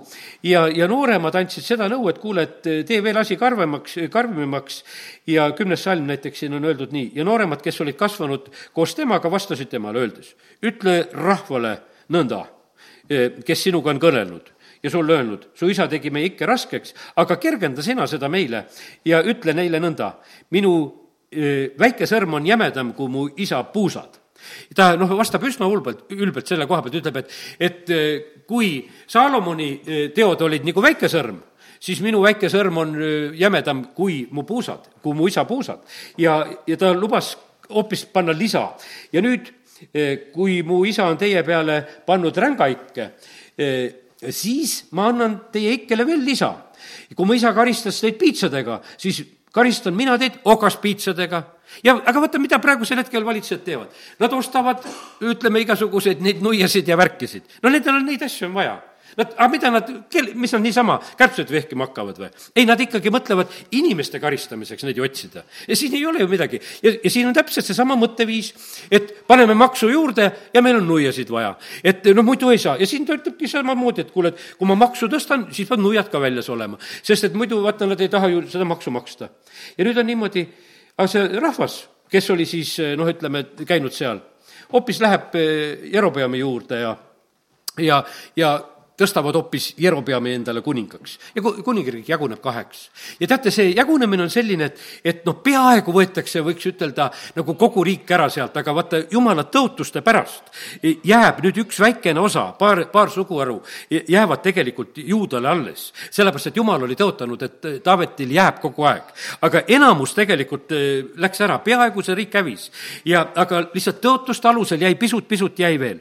[0.44, 4.83] ja, ja nooremad andsid seda nõu, et kuule, et tee veel asi karvemaks, karmimaks.
[5.31, 9.33] Ja kümnes salm näiteks siin on öeldud nii, ja nooremad, kes olid kasvanud koos temaga,
[9.33, 10.35] vastasid temale, öeldes,
[10.68, 11.79] ütle rahvale
[12.12, 12.44] nõnda,
[13.09, 17.83] kes sinuga on kõnelnud ja sulle öelnud, su isa tegi meie ikke raskeks, aga kergenda
[17.83, 18.64] sina seda meile
[19.05, 20.14] ja ütle neile nõnda,
[20.51, 20.73] minu
[21.79, 24.21] väike sõrm on jämedam kui mu isa puusad
[24.75, 27.93] ta noh, vastab üsna ulbelt, ülbelt selle koha pealt, ütleb, et, et
[28.49, 28.79] kui
[29.11, 29.71] Saalomoni
[30.16, 31.38] teod olid nagu väike sõrm,
[31.81, 32.95] siis minu väike sõrm on
[33.37, 35.85] jämedam kui mu puusad, kui mu isa puusad.
[36.19, 37.35] ja, ja ta lubas
[37.71, 38.71] hoopis panna lisa.
[39.12, 39.53] ja nüüd,
[40.33, 43.11] kui mu isa on teie peale pannud rängaikke,
[44.28, 46.52] siis ma annan teie ikkele veel lisa.
[47.16, 51.42] kui mu isa karistas teid piitsadega, siis karistan mina teid okaspiitsadega
[51.85, 53.96] ja aga vaata, mida praegusel hetkel valitsejad teevad.
[54.18, 54.85] Nad ostavad,
[55.22, 57.42] ütleme, igasuguseid neid nuiasid ja värkisid.
[57.62, 58.78] no nendel on neid asju on vaja.
[59.18, 62.29] Nad, aga mida nad, kel-, mis nad niisama kärbsed vehkima hakkavad või?
[62.55, 65.42] ei, nad ikkagi mõtlevad inimeste karistamiseks neid ju otsida.
[65.68, 66.61] ja siin ei ole ju midagi.
[66.83, 68.53] ja, ja siin on täpselt seesama mõtteviis,
[68.90, 71.57] et paneme maksu juurde ja meil on nuiasid vaja.
[71.85, 72.77] et noh, muidu ei saa.
[72.79, 76.11] ja siin ta ütlebki samamoodi, et kuule, et kui ma maksu tõstan, siis peavad nuiad
[76.12, 76.79] ka väljas olema.
[77.03, 79.31] sest et muidu vaata, nad ei taha ju seda maksu maksta.
[79.77, 80.46] ja nüüd on niimoodi
[81.01, 84.20] aga see rahvas, kes oli siis noh, ütleme, käinud seal,
[84.73, 86.96] hoopis läheb eh, Jerobeami juurde ja
[87.81, 88.03] ja,
[88.37, 88.59] ja
[89.01, 91.19] tõstavad hoopis Jerobeami endale kuningaks.
[91.35, 92.91] ja kuningriik jaguneb kaheks.
[93.21, 97.85] ja teate, see jagunemine on selline, et, et noh, peaaegu võetakse, võiks ütelda, nagu kogu
[97.85, 100.51] riik ära sealt, aga vaata, jumala tõotuste pärast
[101.05, 103.61] jääb nüüd üks väikene osa, paar, paar suguharu,
[103.91, 105.93] jäävad tegelikult juudale alles.
[106.11, 109.03] sellepärast, et jumal oli tõotanud, et Taavetil jääb kogu aeg.
[109.43, 112.71] aga enamus tegelikult eh, läks ära, peaaegu see riik hävis.
[113.05, 116.01] ja aga lihtsalt tõotuste alusel jäi pisut-pisut jäi veel.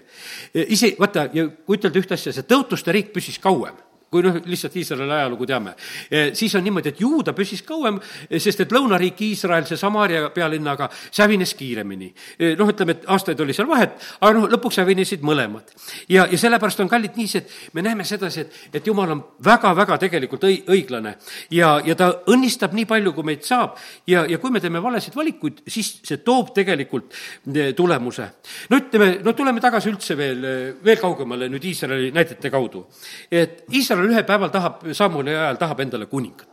[0.54, 3.76] ise, vaata, ja kui ütelda ühte asja, see tõotuste juuda riik püsis kauem
[4.12, 5.76] kui noh, lihtsalt Iisraeli ajalugu teame.
[6.34, 8.00] siis on niimoodi, et juuda püsis kauem,
[8.38, 12.14] sest et lõunariik Iisrael, see Samaria pealinnaga, see hävines kiiremini.
[12.58, 15.74] noh, ütleme, et aastaid oli seal vahet, aga noh, lõpuks hävinesid mõlemad.
[16.10, 19.98] ja, ja sellepärast on kallid niiviisi, et me näeme sedasi, et, et jumal on väga-väga
[20.02, 21.16] tegelikult õi-, õiglane
[21.54, 23.78] ja, ja ta õnnistab nii palju, kui meid saab
[24.10, 28.30] ja, ja kui me teeme valesid valikuid, siis see toob tegelikult eh, tulemuse.
[28.70, 32.86] no ütleme, no tuleme tagasi üldse veel, eh, veel kaugemale nüüd Iisraeli näidete kaudu.
[33.32, 36.48] et Iisrael Iisrael ühel päeval tahab, Samuli ajal tahab endale kuningat.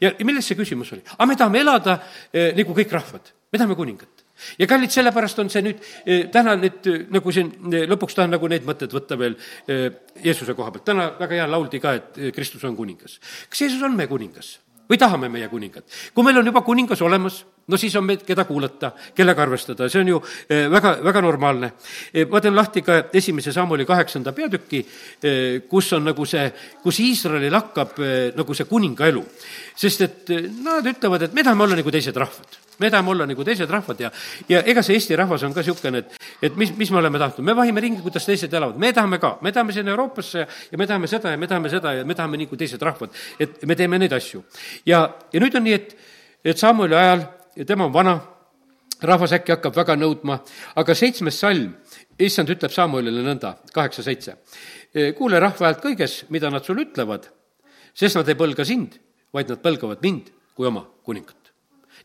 [0.00, 1.02] ja, milles see küsimus oli?
[1.18, 1.98] aga me tahame elada
[2.32, 4.24] eh, nagu kõik rahvad, me tahame kuningat
[4.58, 8.30] ja kallid, sellepärast on see nüüd eh, täna nüüd eh, nagu siin eh, lõpuks tahan
[8.36, 9.34] nagu need mõtted võtta veel
[9.66, 9.88] eh,
[10.22, 10.84] Jeesuse koha pealt.
[10.86, 13.18] täna väga hea lauldi ka, et eh, Kristus on kuningas.
[13.48, 14.58] kas Jeesus on meie kuningas
[14.90, 15.90] või tahame meie kuningat?
[16.14, 20.02] kui meil on juba kuningas olemas no siis on meil, keda kuulata, kellega arvestada, see
[20.02, 21.72] on ju eh, väga, väga normaalne.
[22.12, 24.82] Eh, ma teen lahti ka esimese sammuli kaheksanda peatüki,
[25.22, 26.44] eh, kus on nagu see,
[26.82, 28.00] kus Iisraelil hakkab
[28.36, 29.24] nagu see kuninga elu.
[29.76, 30.28] sest et
[30.62, 34.00] nad ütlevad, et me tahame olla nagu teised rahvad me tahame olla nagu teised rahvad
[34.00, 34.10] ja,
[34.48, 37.46] ja ega see Eesti rahvas on ka niisugune, et, et mis, mis me oleme tahtnud,
[37.46, 40.86] me vahime ringi, kuidas teised elavad, me tahame ka, me tahame sinna Euroopasse ja me
[40.86, 43.98] tahame seda ja me tahame seda ja me tahame nagu teised rahvad, et me teeme
[43.98, 44.42] neid asju.
[44.86, 45.96] ja, ja nüüd on nii, et,
[46.44, 48.18] et Samueli ajal ja tema on vana,
[49.02, 50.38] rahvas äkki hakkab väga nõudma,
[50.80, 51.74] aga seitsmes salm,
[52.18, 54.36] issand ütleb Samuelile nõnda, kaheksa, seitse.
[55.18, 57.28] kuule rahva häält kõiges, mida nad sulle ütlevad,
[57.94, 58.98] sest nad ei põlga sind,
[59.34, 61.52] vaid nad põlgavad mind kui oma kuningat.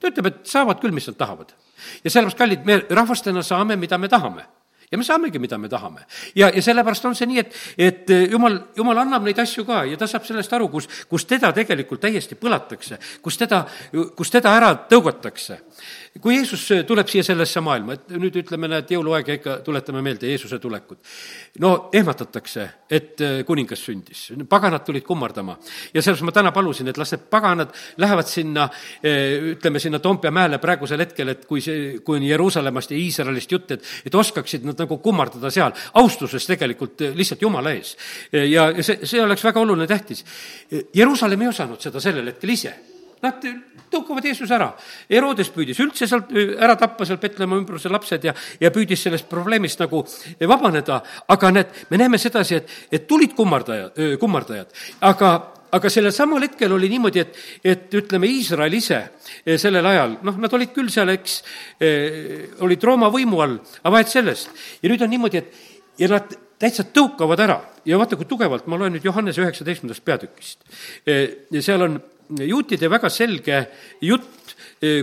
[0.02, 1.54] ta ütleb, et saavad küll, mis nad tahavad.
[2.04, 4.46] ja sellepärast, kallid, me rahvastena saame, mida me tahame
[4.92, 6.06] ja me saamegi, mida me tahame.
[6.36, 9.98] ja, ja sellepärast on see nii, et, et jumal, jumal annab neid asju ka ja
[9.98, 13.66] ta saab sellest aru, kus, kus teda tegelikult täiesti põlatakse, kus teda,
[14.18, 15.60] kus teda ära tõugatakse
[16.22, 20.30] kui Jeesus tuleb siia sellesse maailma, et nüüd ütleme, näed, jõuluaeg ja ikka tuletame meelde
[20.32, 21.00] Jeesuse tulekut.
[21.60, 25.58] no ehmatatakse, et äh, kuningas sündis, paganad tulid kummardama.
[25.94, 28.70] ja sellepärast ma täna palusin, et las need paganad lähevad sinna,
[29.04, 33.52] äh, ütleme sinna Toompea mäele praegusel hetkel, et kui see, kui on Jeruusalemmast ja Iisraelist
[33.52, 37.96] jutt, et, et oskaksid nad nagu kummardada seal, austuses tegelikult äh, lihtsalt Jumala ees.
[38.32, 40.26] ja, ja see, see oleks väga oluline, tähtis.
[40.96, 42.74] Jeruusalemm ei osanud seda sellel hetkel ise
[43.24, 43.44] nad
[43.92, 44.70] tõukavad Jeesuse ära.
[45.10, 49.82] Herodes püüdis üldse sealt ära tappa seal Petlemma ümbruse lapsed ja, ja püüdis sellest probleemist
[49.84, 50.04] nagu
[50.40, 51.02] vabaneda,
[51.36, 54.72] aga need, me näeme sedasi, et, et tulid kummardajad, kummardajad,
[55.10, 55.34] aga
[55.72, 59.00] aga sellel samal hetkel oli niimoodi, et, et ütleme, Iisrael ise
[59.62, 61.42] sellel ajal, noh, nad olid küll seal, eks,
[62.66, 64.54] olid Rooma võimu all, aga vahet sellest.
[64.82, 68.80] ja nüüd on niimoodi, et ja nad täitsa tõukavad ära ja vaata, kui tugevalt, ma
[68.80, 70.64] loen nüüd Johannese üheksateistkümnendast peatükist.
[71.06, 72.00] ja seal on
[72.30, 73.62] juutide väga selge
[74.02, 74.56] jutt,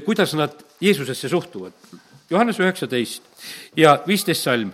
[0.04, 1.72] kuidas nad Jeesusesse suhtuvad.
[2.30, 3.22] Johannes üheksateist
[3.76, 4.72] ja viisteist salm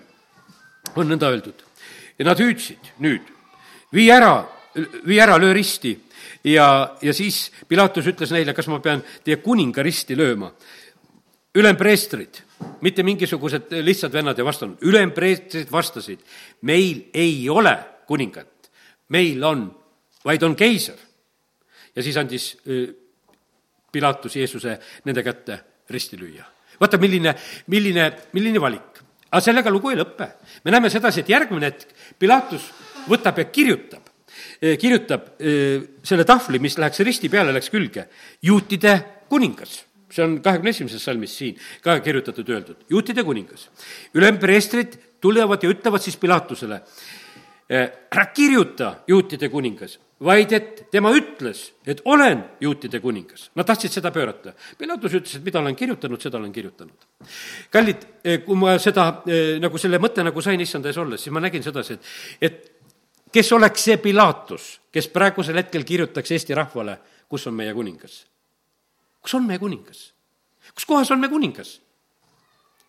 [0.96, 1.62] on nõnda öeldud.
[2.18, 3.24] ja nad hüüdsid nüüd,
[3.92, 4.44] vii ära,
[5.06, 5.98] vii ära, löö risti.
[6.44, 10.52] ja, ja siis Pilatus ütles neile, kas ma pean teie kuninga risti lööma.
[11.54, 12.42] ülempreestrid,
[12.80, 16.20] mitte mingisugused lihtsad vennad ei vastanud, ülempreestrid vastasid,
[16.62, 18.70] meil ei ole kuningat,
[19.08, 19.66] meil on,
[20.24, 20.96] vaid on keiser
[21.96, 22.56] ja siis andis
[23.92, 25.58] Pilatus Jeesuse nende kätte
[25.90, 26.44] risti lüüa.
[26.80, 27.34] vaata, milline,
[27.66, 29.02] milline, milline valik.
[29.30, 30.28] aga sellega lugu ei lõpe.
[30.64, 32.70] me näeme sedasi, et järgmine hetk Pilatus
[33.08, 34.11] võtab ja kirjutab,
[34.62, 35.24] kirjutab
[36.06, 38.04] selle tahvli, mis läheks risti peale, läks külge,
[38.46, 38.92] juutide
[39.32, 39.80] kuningas
[40.12, 43.70] see on kahekümne esimeses salmis siin ka kirjutatud, öeldud, juutide kuningas.
[44.14, 46.82] ülempreestrid tulevad ja ütlevad siis Pilatusele,
[48.12, 53.48] ära kirjuta, juutide kuningas, vaid et tema ütles, et olen juutide kuningas.
[53.54, 54.52] Nad tahtsid seda pöörata.
[54.78, 57.08] Pilatus ütles, et mida olen kirjutanud, seda olen kirjutanud.
[57.70, 61.32] kallid, eh, kui ma seda eh, nagu selle mõtte nagu sain issanda ees olles, siis
[61.32, 62.04] ma nägin sedasi, et,
[62.40, 62.71] et
[63.32, 68.26] kes oleks see Pilatus, kes praegusel hetkel kirjutaks Eesti rahvale, kus on meie kuningas?
[69.22, 70.12] kus on meie kuningas?
[70.74, 71.80] kus kohas on meie kuningas?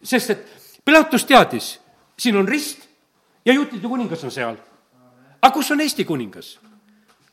[0.03, 0.43] sest et
[0.85, 1.79] Pilatus teadis,
[2.19, 2.83] siin on rist
[3.45, 4.59] ja juutide kuningas on seal.
[5.41, 6.57] aga kus on Eesti kuningas?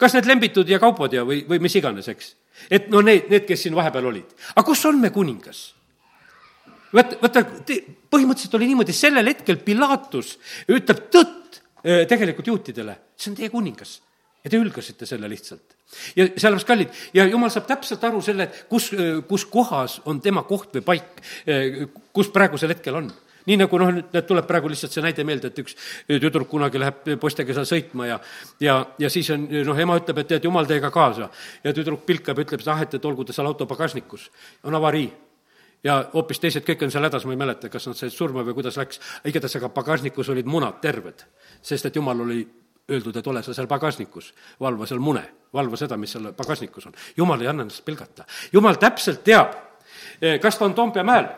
[0.00, 2.34] kas need lembitud ja kaupod ja, või, või mis iganes, eks.
[2.70, 4.38] et no need, need, kes siin vahepeal olid.
[4.54, 5.74] aga kus on me kuningas?
[6.94, 7.44] vaata, vaata,
[8.10, 10.36] põhimõtteliselt oli niimoodi, sellel hetkel Pilatus
[10.70, 11.39] ütleb tõtt
[11.82, 14.00] tegelikult juutidele, see on teie kuningas.
[14.44, 15.76] ja te hülgasite selle lihtsalt.
[16.16, 18.90] ja sellepärast, kallid, ja jumal saab täpselt aru selle, et kus,
[19.28, 21.24] kus kohas on tema koht või paik,
[22.12, 23.10] kus praegusel hetkel on
[23.48, 25.76] nii nagu noh, nüüd tuleb praegu lihtsalt see näide meelde, et üks
[26.08, 28.18] tüdruk kunagi läheb poistega seal sõitma ja
[28.60, 31.30] ja, ja siis on, noh, ema ütleb, et tead, jumal teiega kaasa.
[31.64, 34.30] ja tüdruk pilkab ja ütleb, et ah, et, et olgu ta seal auto pagasnikus.
[34.64, 35.08] on avarii
[35.84, 38.56] ja hoopis teised kõik on seal hädas, ma ei mäleta, kas nad said surma või
[38.58, 41.24] kuidas läks, igatahes aga pagasnikus olid munad terved,
[41.62, 42.40] sest et jumal oli
[42.90, 45.22] öeldud, et ole sa seal pagasnikus, valva seal mune,
[45.54, 46.96] valva seda, mis seal pagasnikus on.
[47.16, 48.26] jumal ei anna ennast pilgata.
[48.52, 49.54] jumal täpselt teab,
[50.42, 51.30] kas ta on Toompea mäel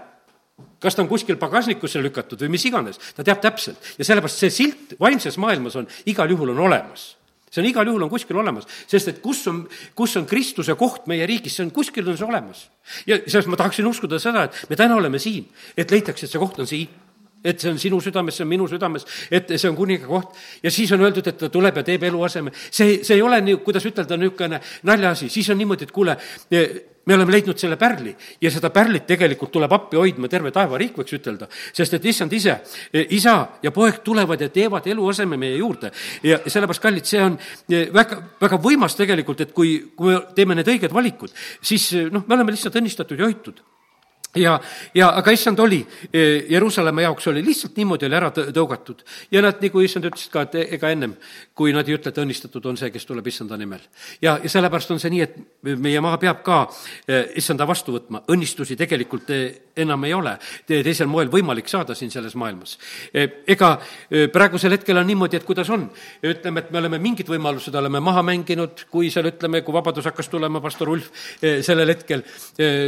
[0.82, 3.78] kas ta on kuskil pagasnikusse lükatud või mis iganes, ta teab täpselt.
[3.99, 7.12] ja sellepärast see silt vaimses maailmas on, igal juhul on olemas
[7.53, 9.62] see on igal juhul on kuskil olemas, sest et kus on,
[9.98, 12.66] kus on Kristuse koht meie riigis, see on kuskil on see olemas.
[13.07, 16.42] ja sellest ma tahaksin uskuda seda, et me täna oleme siin, et leitakse, et see
[16.42, 16.88] koht on siin
[17.44, 20.36] et see on sinu südames, see on minu südames, et see on kuninga koht.
[20.62, 22.53] ja siis on öeldud, et ta tuleb ja teeb eluaseme.
[22.70, 26.16] see, see ei ole nii, kuidas ütelda, niisugune naljaasi, siis on niimoodi, et kuule,
[27.07, 31.16] me oleme leidnud selle pärli ja seda pärlit tegelikult tuleb appi hoidma terve taevariik, võiks
[31.18, 31.48] ütelda.
[31.72, 32.59] sest et issand ise,
[33.11, 35.92] isa ja poeg tulevad ja teevad eluaseme meie juurde.
[36.22, 37.38] ja sellepärast, kallid, see on
[37.68, 42.34] väga, väga võimas tegelikult, et kui, kui me teeme need õiged valikud, siis noh, me
[42.38, 43.62] oleme lihtsalt õnnistatud ja hoitud
[44.36, 44.60] ja,
[44.94, 49.02] ja aga issand oli, e, Jeruusalemma jaoks oli lihtsalt niimoodi oli ära tõugatud.
[49.30, 51.14] ja nad, nagu issand ütles ka, et ega ennem,
[51.54, 53.82] kui nad ei ütle, et õnnistatud on see, kes tuleb issanda nimel.
[54.22, 55.36] ja, ja sellepärast on see nii, et
[55.76, 56.62] meie maa peab ka
[57.06, 59.42] e, issanda vastu võtma, õnnistusi tegelikult e,
[59.76, 60.36] enam ei ole
[60.68, 62.78] teisel moel võimalik saada siin selles maailmas.
[63.12, 63.74] ega
[64.32, 65.86] praegusel hetkel on niimoodi, et kuidas on,
[66.24, 70.28] ütleme, et me oleme mingid võimalused oleme maha mänginud, kui seal ütleme, kui vabadus hakkas
[70.28, 71.08] tulema, pastor Ulf
[71.40, 72.24] sellel hetkel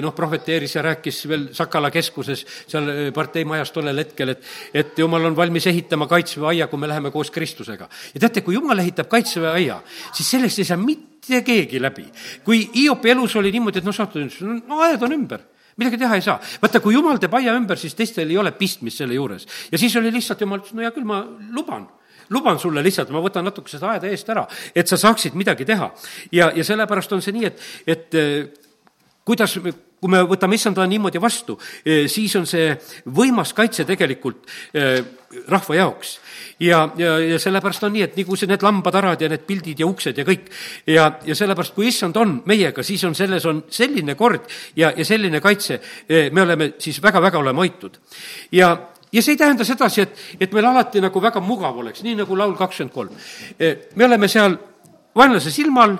[0.05, 5.31] noh, prohveteeris ja rääkis veel Sakala keskuses, seal äh, parteimajas tollel hetkel, et, et jumal
[5.31, 7.89] on valmis ehitama kaitseväe aia, kui me läheme koos Kristusega.
[8.15, 9.81] ja teate, kui jumal ehitab kaitseväe aia,
[10.13, 12.07] siis sellest ei saa mitte keegi läbi.
[12.45, 16.23] kui Hiopi elus oli niimoodi, et noh, saate, no ajad on ümber midagi teha ei
[16.23, 16.39] saa.
[16.63, 19.47] vaata, kui jumal teeb aia ümber, siis teistel ei ole pistmist selle juures.
[19.73, 21.25] ja siis oli lihtsalt jumal ütles, no hea küll, ma
[21.55, 21.89] luban
[22.31, 25.91] luban sulle lihtsalt, ma võtan natuke seda aeda eest ära, et sa saaksid midagi teha.
[26.33, 28.21] ja, ja sellepärast on see nii, et, et
[29.25, 29.57] kuidas,
[30.05, 32.75] kui me võtame issanda niimoodi vastu, eh, siis on see
[33.17, 34.45] võimas kaitse tegelikult
[34.77, 35.01] eh,
[35.49, 36.19] rahva jaoks.
[36.61, 39.89] ja, ja, ja sellepärast on nii, et nagu see, need lambatarad ja need pildid ja
[39.89, 40.51] uksed ja kõik
[40.87, 44.45] ja, ja sellepärast, kui issand on meiega, siis on selles, on selline kord
[44.77, 47.97] ja, ja selline kaitse, eh, me oleme siis väga-väga oleme hoitud.
[48.53, 48.77] ja,
[49.13, 52.37] ja see ei tähenda sedasi, et, et meil alati nagu väga mugav oleks, nii nagu
[52.37, 53.17] laul kakskümmend kolm.
[53.97, 54.59] me oleme seal
[55.17, 55.97] vaenlase silma all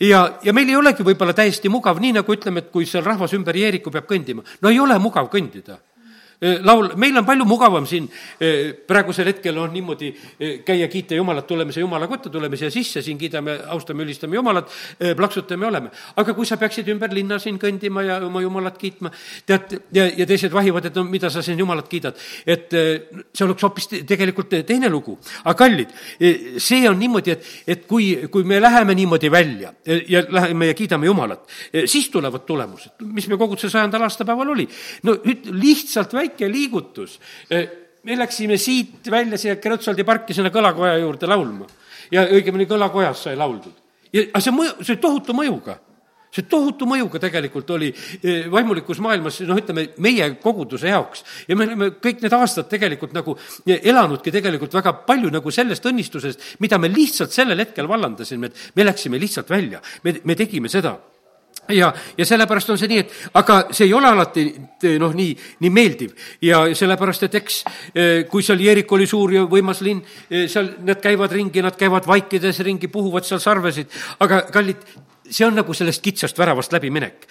[0.00, 3.34] ja, ja meil ei olegi võib-olla täiesti mugav, nii nagu ütleme, et kui seal rahvas
[3.38, 5.78] ümber Jeeriku peab kõndima, no ei ole mugav kõndida
[6.40, 8.06] laul, meil on palju mugavam siin
[8.86, 10.12] praegusel hetkel on niimoodi
[10.66, 14.70] käia, kiita Jumalat, tuleme siia Jumala kotta, tuleme siia sisse, siin kiidame, austame, ülistame Jumalat,
[15.18, 15.90] plaksutame, oleme.
[16.16, 19.10] aga kui sa peaksid ümber linna siin kõndima ja oma Jumalat kiitma,
[19.46, 23.66] tead, ja, ja teised vahivad, et no mida sa siin Jumalat kiidad, et see oleks
[23.66, 25.18] hoopis tegelikult teine lugu.
[25.42, 25.90] aga kallid,
[26.62, 29.74] see on niimoodi, et, et kui, kui me läheme niimoodi välja
[30.06, 31.50] ja läheme ja kiidame Jumalat,
[31.84, 34.68] siis tulevad tulemused, mis me koguduse sajandal aastapäeval oli.
[35.02, 37.18] no nüüd lihtsalt väike väike liigutus.
[38.02, 41.66] me läksime siit välja siia Kreutzwaldi parki sinna kõlakoja juurde laulma
[42.12, 43.74] ja õigemini kõlakojas sai lauldud.
[44.12, 45.78] ja, aga see mõju, see tohutu mõjuga
[46.28, 47.88] see tohutu mõjuga tegelikult oli
[48.52, 51.24] vaimulikus maailmas, noh, ütleme, meie koguduse jaoks.
[51.48, 56.48] ja me oleme kõik need aastad tegelikult nagu elanudki tegelikult väga palju nagu sellest õnnistusest,
[56.60, 60.98] mida me lihtsalt sellel hetkel vallandasime, et me läksime lihtsalt välja, me, me tegime seda
[61.74, 64.44] ja, ja sellepärast on see nii, et aga see ei ole alati
[65.00, 66.14] noh, nii, nii meeldiv.
[66.44, 67.60] Ja sellepärast, et eks
[67.94, 71.76] eh, kui seal Jeerik oli suur ja võimas linn, eh, seal nad käivad ringi, nad
[71.78, 73.92] käivad vaikides ringi, puhuvad seal sarvesid,
[74.24, 74.84] aga kallid,
[75.30, 77.26] see on nagu sellest kitsast väravast läbiminek.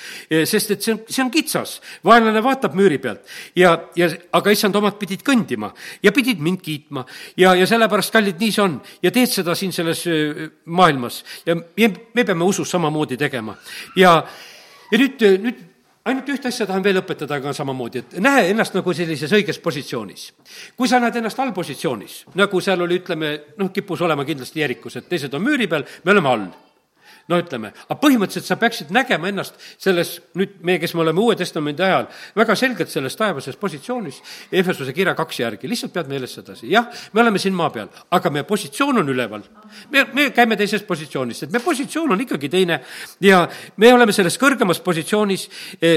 [0.45, 3.25] sest et see on, see on kitsas, vaenlane vaatab müüri pealt
[3.55, 5.71] ja, ja aga issand, omad pidid kõndima
[6.03, 7.05] ja pidid mind kiitma
[7.37, 8.77] ja, ja sellepärast, kallid, nii see on.
[9.03, 10.03] ja teed seda siin selles
[10.65, 13.57] maailmas ja me, me peame usus samamoodi tegema.
[13.95, 14.21] ja,
[14.91, 15.65] ja nüüd, nüüd
[16.07, 20.29] ainult ühte asja tahan veel õpetada ka samamoodi, et näe ennast nagu sellises õiges positsioonis.
[20.77, 25.09] kui sa näed ennast allpositsioonis, nagu seal oli, ütleme, noh, kippus olema kindlasti Jeerikus, et
[25.09, 26.47] teised on müüri peal, me oleme all
[27.27, 31.35] no ütleme, aga põhimõtteliselt sa peaksid nägema ennast selles, nüüd meie, kes me oleme Uue
[31.39, 32.07] Testamendi ajal,
[32.37, 34.21] väga selgelt selles taevases positsioonis,
[34.51, 38.31] Efesuse kirja kaks järgi, lihtsalt pead meeles sedasi, jah, me oleme siin maa peal, aga
[38.33, 39.43] meie positsioon on üleval.
[39.91, 42.79] Me, me käime teises positsioonis, et meie positsioon on ikkagi teine
[43.21, 43.43] ja
[43.77, 45.47] me oleme selles kõrgemas positsioonis,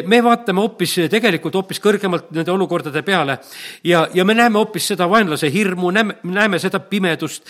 [0.06, 3.38] me vaatame hoopis, tegelikult hoopis kõrgemalt nende olukordade peale
[3.84, 7.46] ja, ja me näeme hoopis seda vaenlase hirmu, näeme, näeme seda pimedust,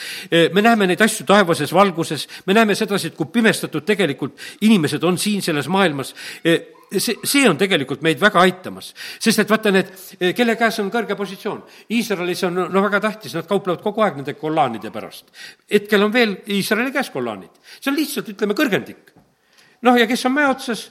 [0.53, 5.19] me näeme neid asju taevases valguses, me näeme sedasi, et kui pimestatud tegelikult inimesed on
[5.19, 6.15] siin selles maailmas.
[6.45, 8.93] Eh, see, see on tegelikult meid väga aitamas.
[9.19, 11.63] sest et vaata, need, eh, kelle käes on kõrge positsioon,
[11.97, 15.31] Iisraelis on no väga tähtis, nad kauplevad kogu aeg nende kollaanide pärast.
[15.71, 19.15] hetkel on veel Iisraeli käes kollaanid, see on lihtsalt, ütleme, kõrgendik.
[19.83, 20.91] noh, ja kes on mäe otsas,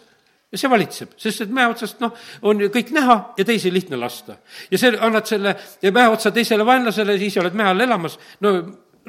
[0.56, 4.38] see valitseb, sest et mäe otsast, noh, on kõik näha ja teisi lihtne lasta.
[4.72, 5.56] ja see, annad selle
[5.92, 8.56] mäe otsa teisele vaenlasele, siis oled mäe all elamas, no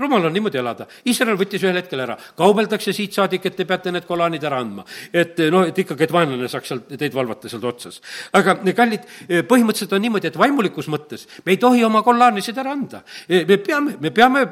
[0.00, 0.86] rumal on niimoodi elada.
[1.06, 4.84] Iisrael võttis ühel hetkel ära, kaubeldakse siit saadik, et te peate need kolaanid ära andma.
[5.12, 8.00] et noh, et ikkagi, et vaenlane saaks sealt teid valvata sealt otsas.
[8.32, 9.06] aga kallid,
[9.48, 13.02] põhimõtteliselt on niimoodi, et vaimulikus mõttes me ei tohi oma kolaanisid ära anda.
[13.28, 14.46] me peame, me peame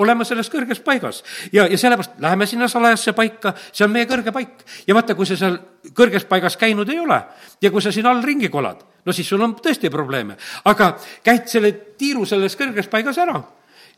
[0.00, 1.20] olema selles kõrges paigas
[1.52, 4.64] ja, ja sellepärast läheme sinna salajasse paika, see on meie kõrge paik.
[4.86, 5.58] ja vaata, kui sa seal
[5.96, 7.18] kõrges paigas käinud ei ole
[7.62, 10.36] ja kui sa siin all ringi kolad, no siis sul on tõesti probleeme.
[10.64, 10.94] aga
[11.24, 13.42] käid selle tiiru selles kõrges paigas ära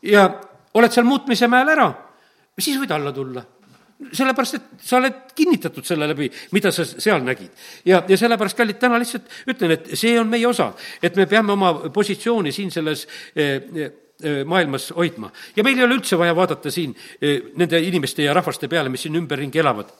[0.01, 0.27] ja
[0.75, 1.89] oled seal muutmise mäel ära,
[2.59, 3.43] siis võid alla tulla
[3.95, 7.51] sellepärast, et sa oled kinnitatud selle läbi, mida sa seal nägid.
[7.87, 11.53] ja, ja sellepärast, kallid, täna lihtsalt ütlen, et see on meie osa, et me peame
[11.55, 13.05] oma positsiooni siin selles
[13.35, 15.31] eh, eh, maailmas hoidma.
[15.55, 19.07] ja meil ei ole üldse vaja vaadata siin eh, nende inimeste ja rahvaste peale, mis
[19.07, 19.93] siin ümberringi elavad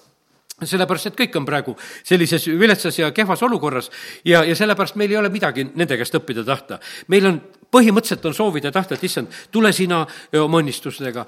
[0.56, 1.74] sellepärast, et kõik on praegu
[2.04, 3.90] sellises viletsas ja kehvas olukorras
[4.24, 6.80] ja, ja sellepärast meil ei ole midagi nende käest õppida tahta.
[7.12, 7.42] meil on,
[7.76, 10.06] põhimõtteliselt on soovida tahta, et issand, tule sina
[10.40, 11.26] oma õnnistustega.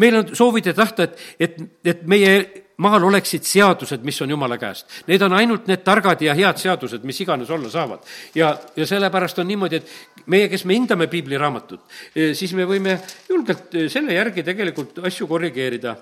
[0.00, 2.34] meil on soovida tahta, et, et, et meie
[2.80, 4.88] maal oleksid seadused, mis on jumala käest.
[5.08, 8.06] Need on ainult need targad ja head seadused, mis iganes olla saavad.
[8.34, 11.84] ja, ja sellepärast on niimoodi, et meie, kes me hindame piibliraamatut,
[12.14, 12.96] siis me võime
[13.28, 15.96] julgelt selle järgi tegelikult asju korrigeerida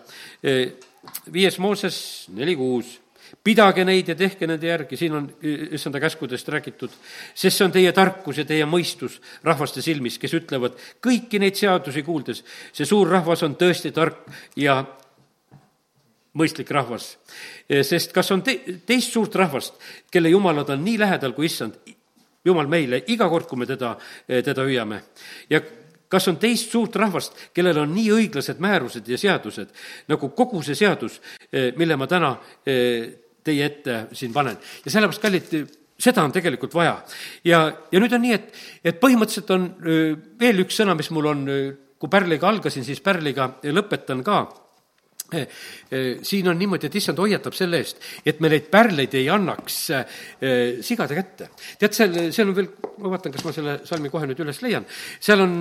[1.32, 1.98] viies Mooses
[2.36, 2.98] neli kuus
[3.44, 5.26] pidage neid ja tehke nende järgi, siin on
[5.72, 6.92] issanda käskudest räägitud,
[7.34, 12.04] sest see on teie tarkus ja teie mõistus rahvaste silmis, kes ütlevad kõiki neid seadusi
[12.06, 14.26] kuuldes, see suur rahvas on tõesti tark
[14.56, 14.80] ja
[16.38, 17.16] mõistlik rahvas.
[17.82, 19.74] sest kas on te-, teist suurt rahvast,
[20.10, 21.78] kelle jumalad on nii lähedal kui issand,
[22.44, 25.02] jumal meile iga kord, kui me teda, teda hüüame.
[25.50, 25.60] ja
[26.08, 29.72] kas on teist suurt rahvast, kellel on nii õiglased määrused ja seadused
[30.08, 31.20] nagu kogu see seadus,
[31.52, 32.34] eh, mille ma täna
[32.66, 33.10] eh,
[33.44, 34.58] teie ette siin panen.
[34.84, 36.96] ja sellepärast, kallid, seda on tegelikult vaja.
[37.44, 38.54] ja, ja nüüd on nii, et,
[38.84, 41.44] et põhimõtteliselt on eh, veel üks sõna, mis mul on,
[41.98, 44.42] kui pärliga algasin, siis pärliga lõpetan ka
[45.28, 50.18] siin on niimoodi, et issand hoiatab selle eest, et me neid pärleid ei annaks eh,
[50.84, 51.50] sigade kätte.
[51.78, 54.86] tead, seal, seal on veel, ma vaatan, kas ma selle salmi kohe nüüd üles leian,
[55.20, 55.58] seal on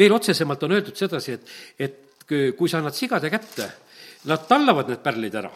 [0.00, 3.66] veel otsesemalt on öeldud sedasi, et, et kui sa annad sigade kätte,
[4.30, 5.50] nad tallavad need pärlid ära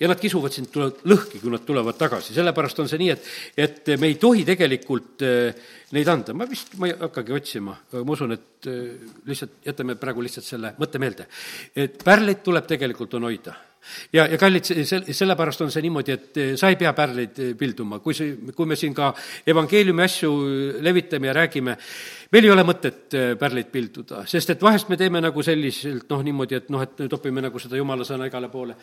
[0.00, 3.30] ja nad kisuvad sind tulevad lõhki, kui nad tulevad tagasi, sellepärast on see nii, et,
[3.66, 8.16] et me ei tohi tegelikult äh, neid anda, ma vist, ma ei hakkagi otsima, ma
[8.16, 8.82] usun, et äh,
[9.28, 11.28] lihtsalt jätame praegu lihtsalt selle mõtte meelde.
[11.74, 13.56] et pärleid tuleb tegelikult on hoida.
[14.12, 17.52] Ja, ja kallid, sel-, sellepärast on see niimoodi, et eh, sa ei pea pärleid eh,
[17.58, 19.12] pilduma, kui see, kui me siin ka
[19.46, 20.32] evangeeliumi asju
[20.84, 21.76] levitame ja räägime,
[22.34, 26.24] meil ei ole mõtet eh, pärleid pilduda, sest et vahest me teeme nagu selliselt noh,
[26.26, 28.78] niimoodi, et noh, et topime nagu seda jumala sõna igale poole.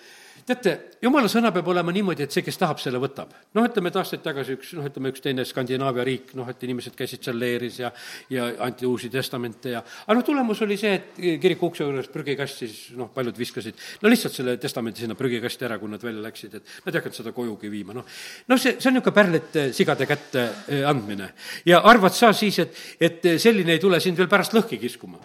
[0.48, 0.74] Teate,
[1.04, 3.32] jumala sõna peab olema niimoodi, et see, kes tahab, selle võtab.
[3.56, 6.96] noh, ütleme, et aastaid tagasi üks, noh, ütleme, üks teine Skandinaavia riik, noh, et inimesed
[7.00, 7.92] käisid seal leeris ja
[8.34, 12.64] ja anti uusi testamente ja aga noh, tulemus oli see, et kiriku ukse juures prügikast
[12.64, 16.58] siis noh, paljud viskasid no lihtsalt selle testamendi sinna prügikasti ära, kui nad välja läksid,
[16.60, 18.08] et nad ei hakanud seda kojugi viima, noh.
[18.48, 21.32] noh, see, see on niisugune pärlite sigade kätte eh, andmine.
[21.70, 25.22] ja arvad sa siis, et, et selline ei tule sind veel pärast lõhki kiskuma?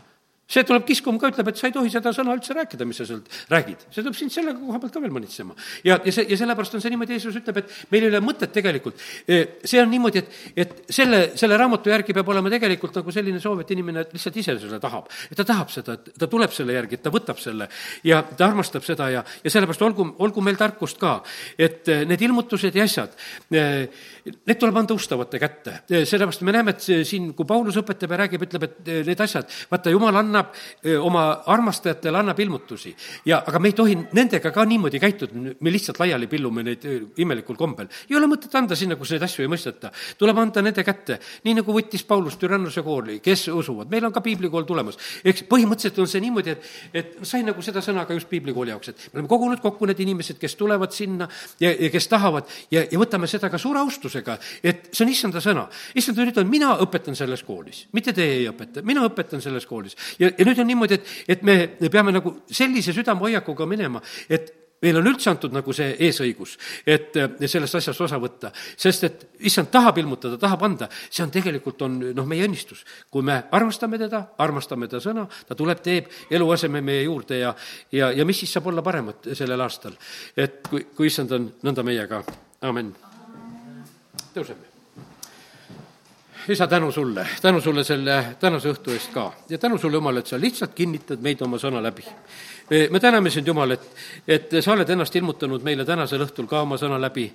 [0.49, 3.05] See tuleb kiskuma ka, ütleb, et sa ei tohi seda sõna üldse rääkida, mis sa
[3.05, 3.83] sealt räägid.
[3.93, 5.55] see tuleb sind selle koha pealt ka veel manitsema.
[5.85, 8.53] ja, ja see, ja sellepärast on see niimoodi, Jeesus ütleb, et meil ei ole mõtet
[8.55, 8.97] tegelikult.
[9.29, 13.43] E, see on niimoodi, et, et selle, selle raamatu järgi peab olema tegelikult nagu selline
[13.45, 15.13] soov, et inimene lihtsalt ise selle tahab.
[15.37, 17.69] ta tahab seda, et ta tuleb selle järgi, et ta võtab selle
[18.09, 21.19] ja ta armastab seda ja, ja sellepärast olgu, olgu meil tarkust ka,
[21.61, 23.13] et e, need ilmutused ja asjad,
[23.53, 23.67] e,
[24.49, 25.83] need tuleb anda ustavate kätte.
[25.93, 29.93] sellepärast me näeme, et siin, kui Paulus õpetab ja räägib, ütleb, et need asjad, vaata,
[29.93, 32.95] jumal annab annab oma armastajatele, annab ilmutusi.
[33.25, 36.85] ja, aga me ei tohi nendega ka niimoodi käituda, me lihtsalt laiali pillume neid
[37.19, 37.89] imelikul kombel.
[38.11, 39.91] ei ole mõtet anda sinna, kus neid asju ei mõisteta.
[40.19, 44.21] tuleb anda nende kätte, nii nagu võttis Paulus Türannuse kooli, kes usuvad, meil on ka
[44.21, 44.99] piiblikool tulemas.
[45.25, 48.89] eks põhimõtteliselt on see niimoodi, et, et sain nagu seda sõna ka just piiblikooli jaoks,
[48.89, 51.29] et me oleme kogunud kokku need inimesed, kes tulevad sinna
[51.61, 55.43] ja, ja kes tahavad ja, ja võtame seda ka suure austusega, et see on issanda
[55.45, 55.69] sõna.
[55.95, 59.97] issand on ütelnud, mina õpetan selles koolis, mitte teie ei õpeta, mina õpetan selles koolis.
[60.19, 61.59] ja ja, ja nüüd on niimoodi, et, et me
[61.91, 66.55] peame nagu sellise südamehoiakuga minema, et meil on üldse antud nagu see eesõigus,
[66.87, 67.17] et
[67.51, 71.99] sellest asjast osa võtta, sest et issand tahab ilmutada, tahab anda, see on tegelikult, on
[72.15, 72.85] noh, meie õnnistus.
[73.11, 77.55] kui me armastame teda, armastame ta sõna, ta tuleb, teeb eluaseme meie juurde ja,
[77.93, 79.99] ja, ja mis siis saab olla paremat sellel aastal,
[80.37, 82.23] et kui, kui issand on nõnda meiega,
[82.63, 82.95] amin.
[84.35, 84.68] tõuseme
[86.51, 89.33] isa, tänu sulle, tänu sulle selle tänase õhtu eest ka.
[89.49, 92.05] Ja tänu sulle, Jumal, et sa lihtsalt kinnitad meid oma sõna läbi.
[92.91, 93.89] me täname sind, Jumal, et,
[94.29, 97.31] et sa oled ennast ilmutanud meile tänasel õhtul ka oma sõna läbi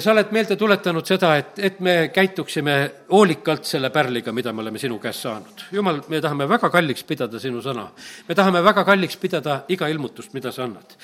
[0.00, 2.76] sa oled meelde tuletanud seda, et, et me käituksime
[3.10, 5.64] hoolikalt selle pärliga, mida me oleme sinu käest saanud.
[5.72, 7.86] jumal, me tahame väga kalliks pidada sinu sõna.
[8.28, 10.96] me tahame väga kalliks pidada iga ilmutust, mida sa annad.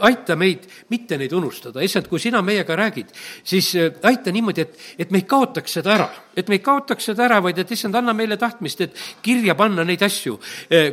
[0.00, 3.12] Aita meid mitte neid unustada, issand, kui sina meiega räägid,
[3.44, 7.26] siis aita niimoodi, et, et me ei kaotaks seda ära, et me ei kaotaks seda
[7.28, 10.38] ära, vaid et issand, anna meile tahtmist, et kirja panna neid asju,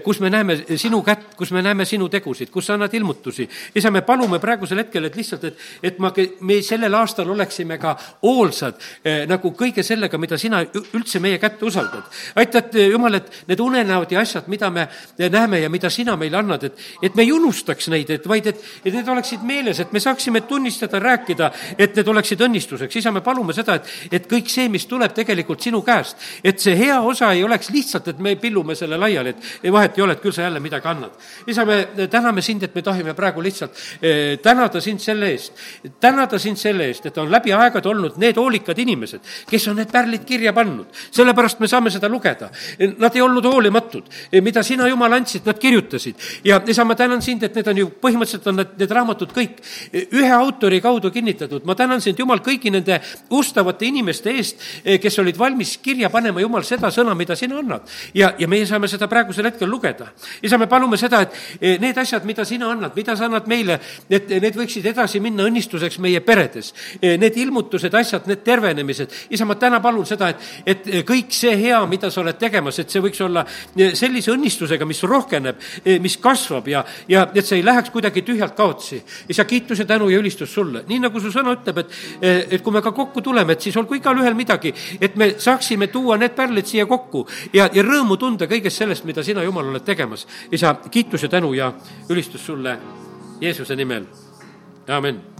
[0.03, 3.47] kus me näeme sinu kätt, kus me näeme sinu tegusid, kus sa annad ilmutusi.
[3.75, 7.77] isa, me palume praegusel hetkel, et lihtsalt, et, et ma, me sellel aastal aastal oleksime
[7.77, 10.61] ka hoolsad eh, nagu kõige sellega, mida sina
[10.93, 12.03] üldse meie kätte usaldad.
[12.35, 16.15] aita, et eh, jumal, et need unenäod ja asjad, mida me näeme ja mida sina
[16.17, 19.79] meile annad, et, et me ei unustaks neid, et vaid et, et need oleksid meeles,
[19.79, 22.95] et me saaksime tunnistada, rääkida, et need oleksid õnnistuseks.
[22.95, 26.75] isa, me palume seda, et, et kõik see, mis tuleb tegelikult sinu käest, et see
[26.77, 30.23] hea osa ei oleks lihtsalt, et me pillume selle laiali, et vahet ei ole, et
[30.23, 31.11] küll sa jälle midagi annad.
[31.47, 35.53] isa, me täname sind, et me tahame praegu lihtsalt eh, tänada sind selle eest,
[36.01, 39.91] tänada sind selle eest, et on läbi aegade olnud need hoolikad inimesed, kes on need
[39.91, 40.87] pärlid kirja pannud.
[41.11, 42.49] sellepärast me saame seda lugeda.
[42.97, 44.07] Nad ei olnud hoolimatud,
[44.41, 46.15] mida sina, Jumal, andsid, nad kirjutasid.
[46.43, 49.59] ja isa, ma tänan sind, et need on ju, põhimõtteliselt on need, need raamatud kõik
[49.93, 51.65] ühe autori kaudu kinnitatud.
[51.65, 54.63] ma tänan sind, Jumal, kõigi nende ustavate inimeste eest,
[55.01, 57.87] kes olid valmis kirja panema, Jumal, seda sõna, mida sina annad.
[58.13, 60.11] ja, ja meie saame seda praegusel hetkel lugeda.
[60.41, 64.29] isa, me palume seda, et need asjad, mida sina annad, mida sa annad meile, et
[64.29, 69.11] need võiksid edasi minna õnnistuseks meie peredes need ilmutused, asjad, need tervenemised.
[69.29, 72.89] isa, ma täna palun seda, et, et kõik see hea, mida sa oled tegemas, et
[72.93, 73.43] see võiks olla
[73.97, 75.61] sellise õnnistusega, mis rohkeneb,
[76.01, 79.01] mis kasvab ja, ja et see ei läheks kuidagi tühjalt kaotsi.
[79.29, 80.83] isa, kiitus ja tänu ja ülistus sulle.
[80.87, 81.97] nii nagu su sõna ütleb, et,
[82.51, 86.17] et kui me ka kokku tuleme, et siis olgu igalühel midagi, et me saaksime tuua
[86.21, 90.27] need pärlid siia kokku ja, ja rõõmu tunda kõigest sellest, mida sina, Jumal, oled tegemas.
[90.51, 91.73] isa, kiitus ja tänu ja
[92.09, 92.77] ülistus sulle
[93.41, 94.05] Jeesuse nimel.
[94.87, 95.30] amin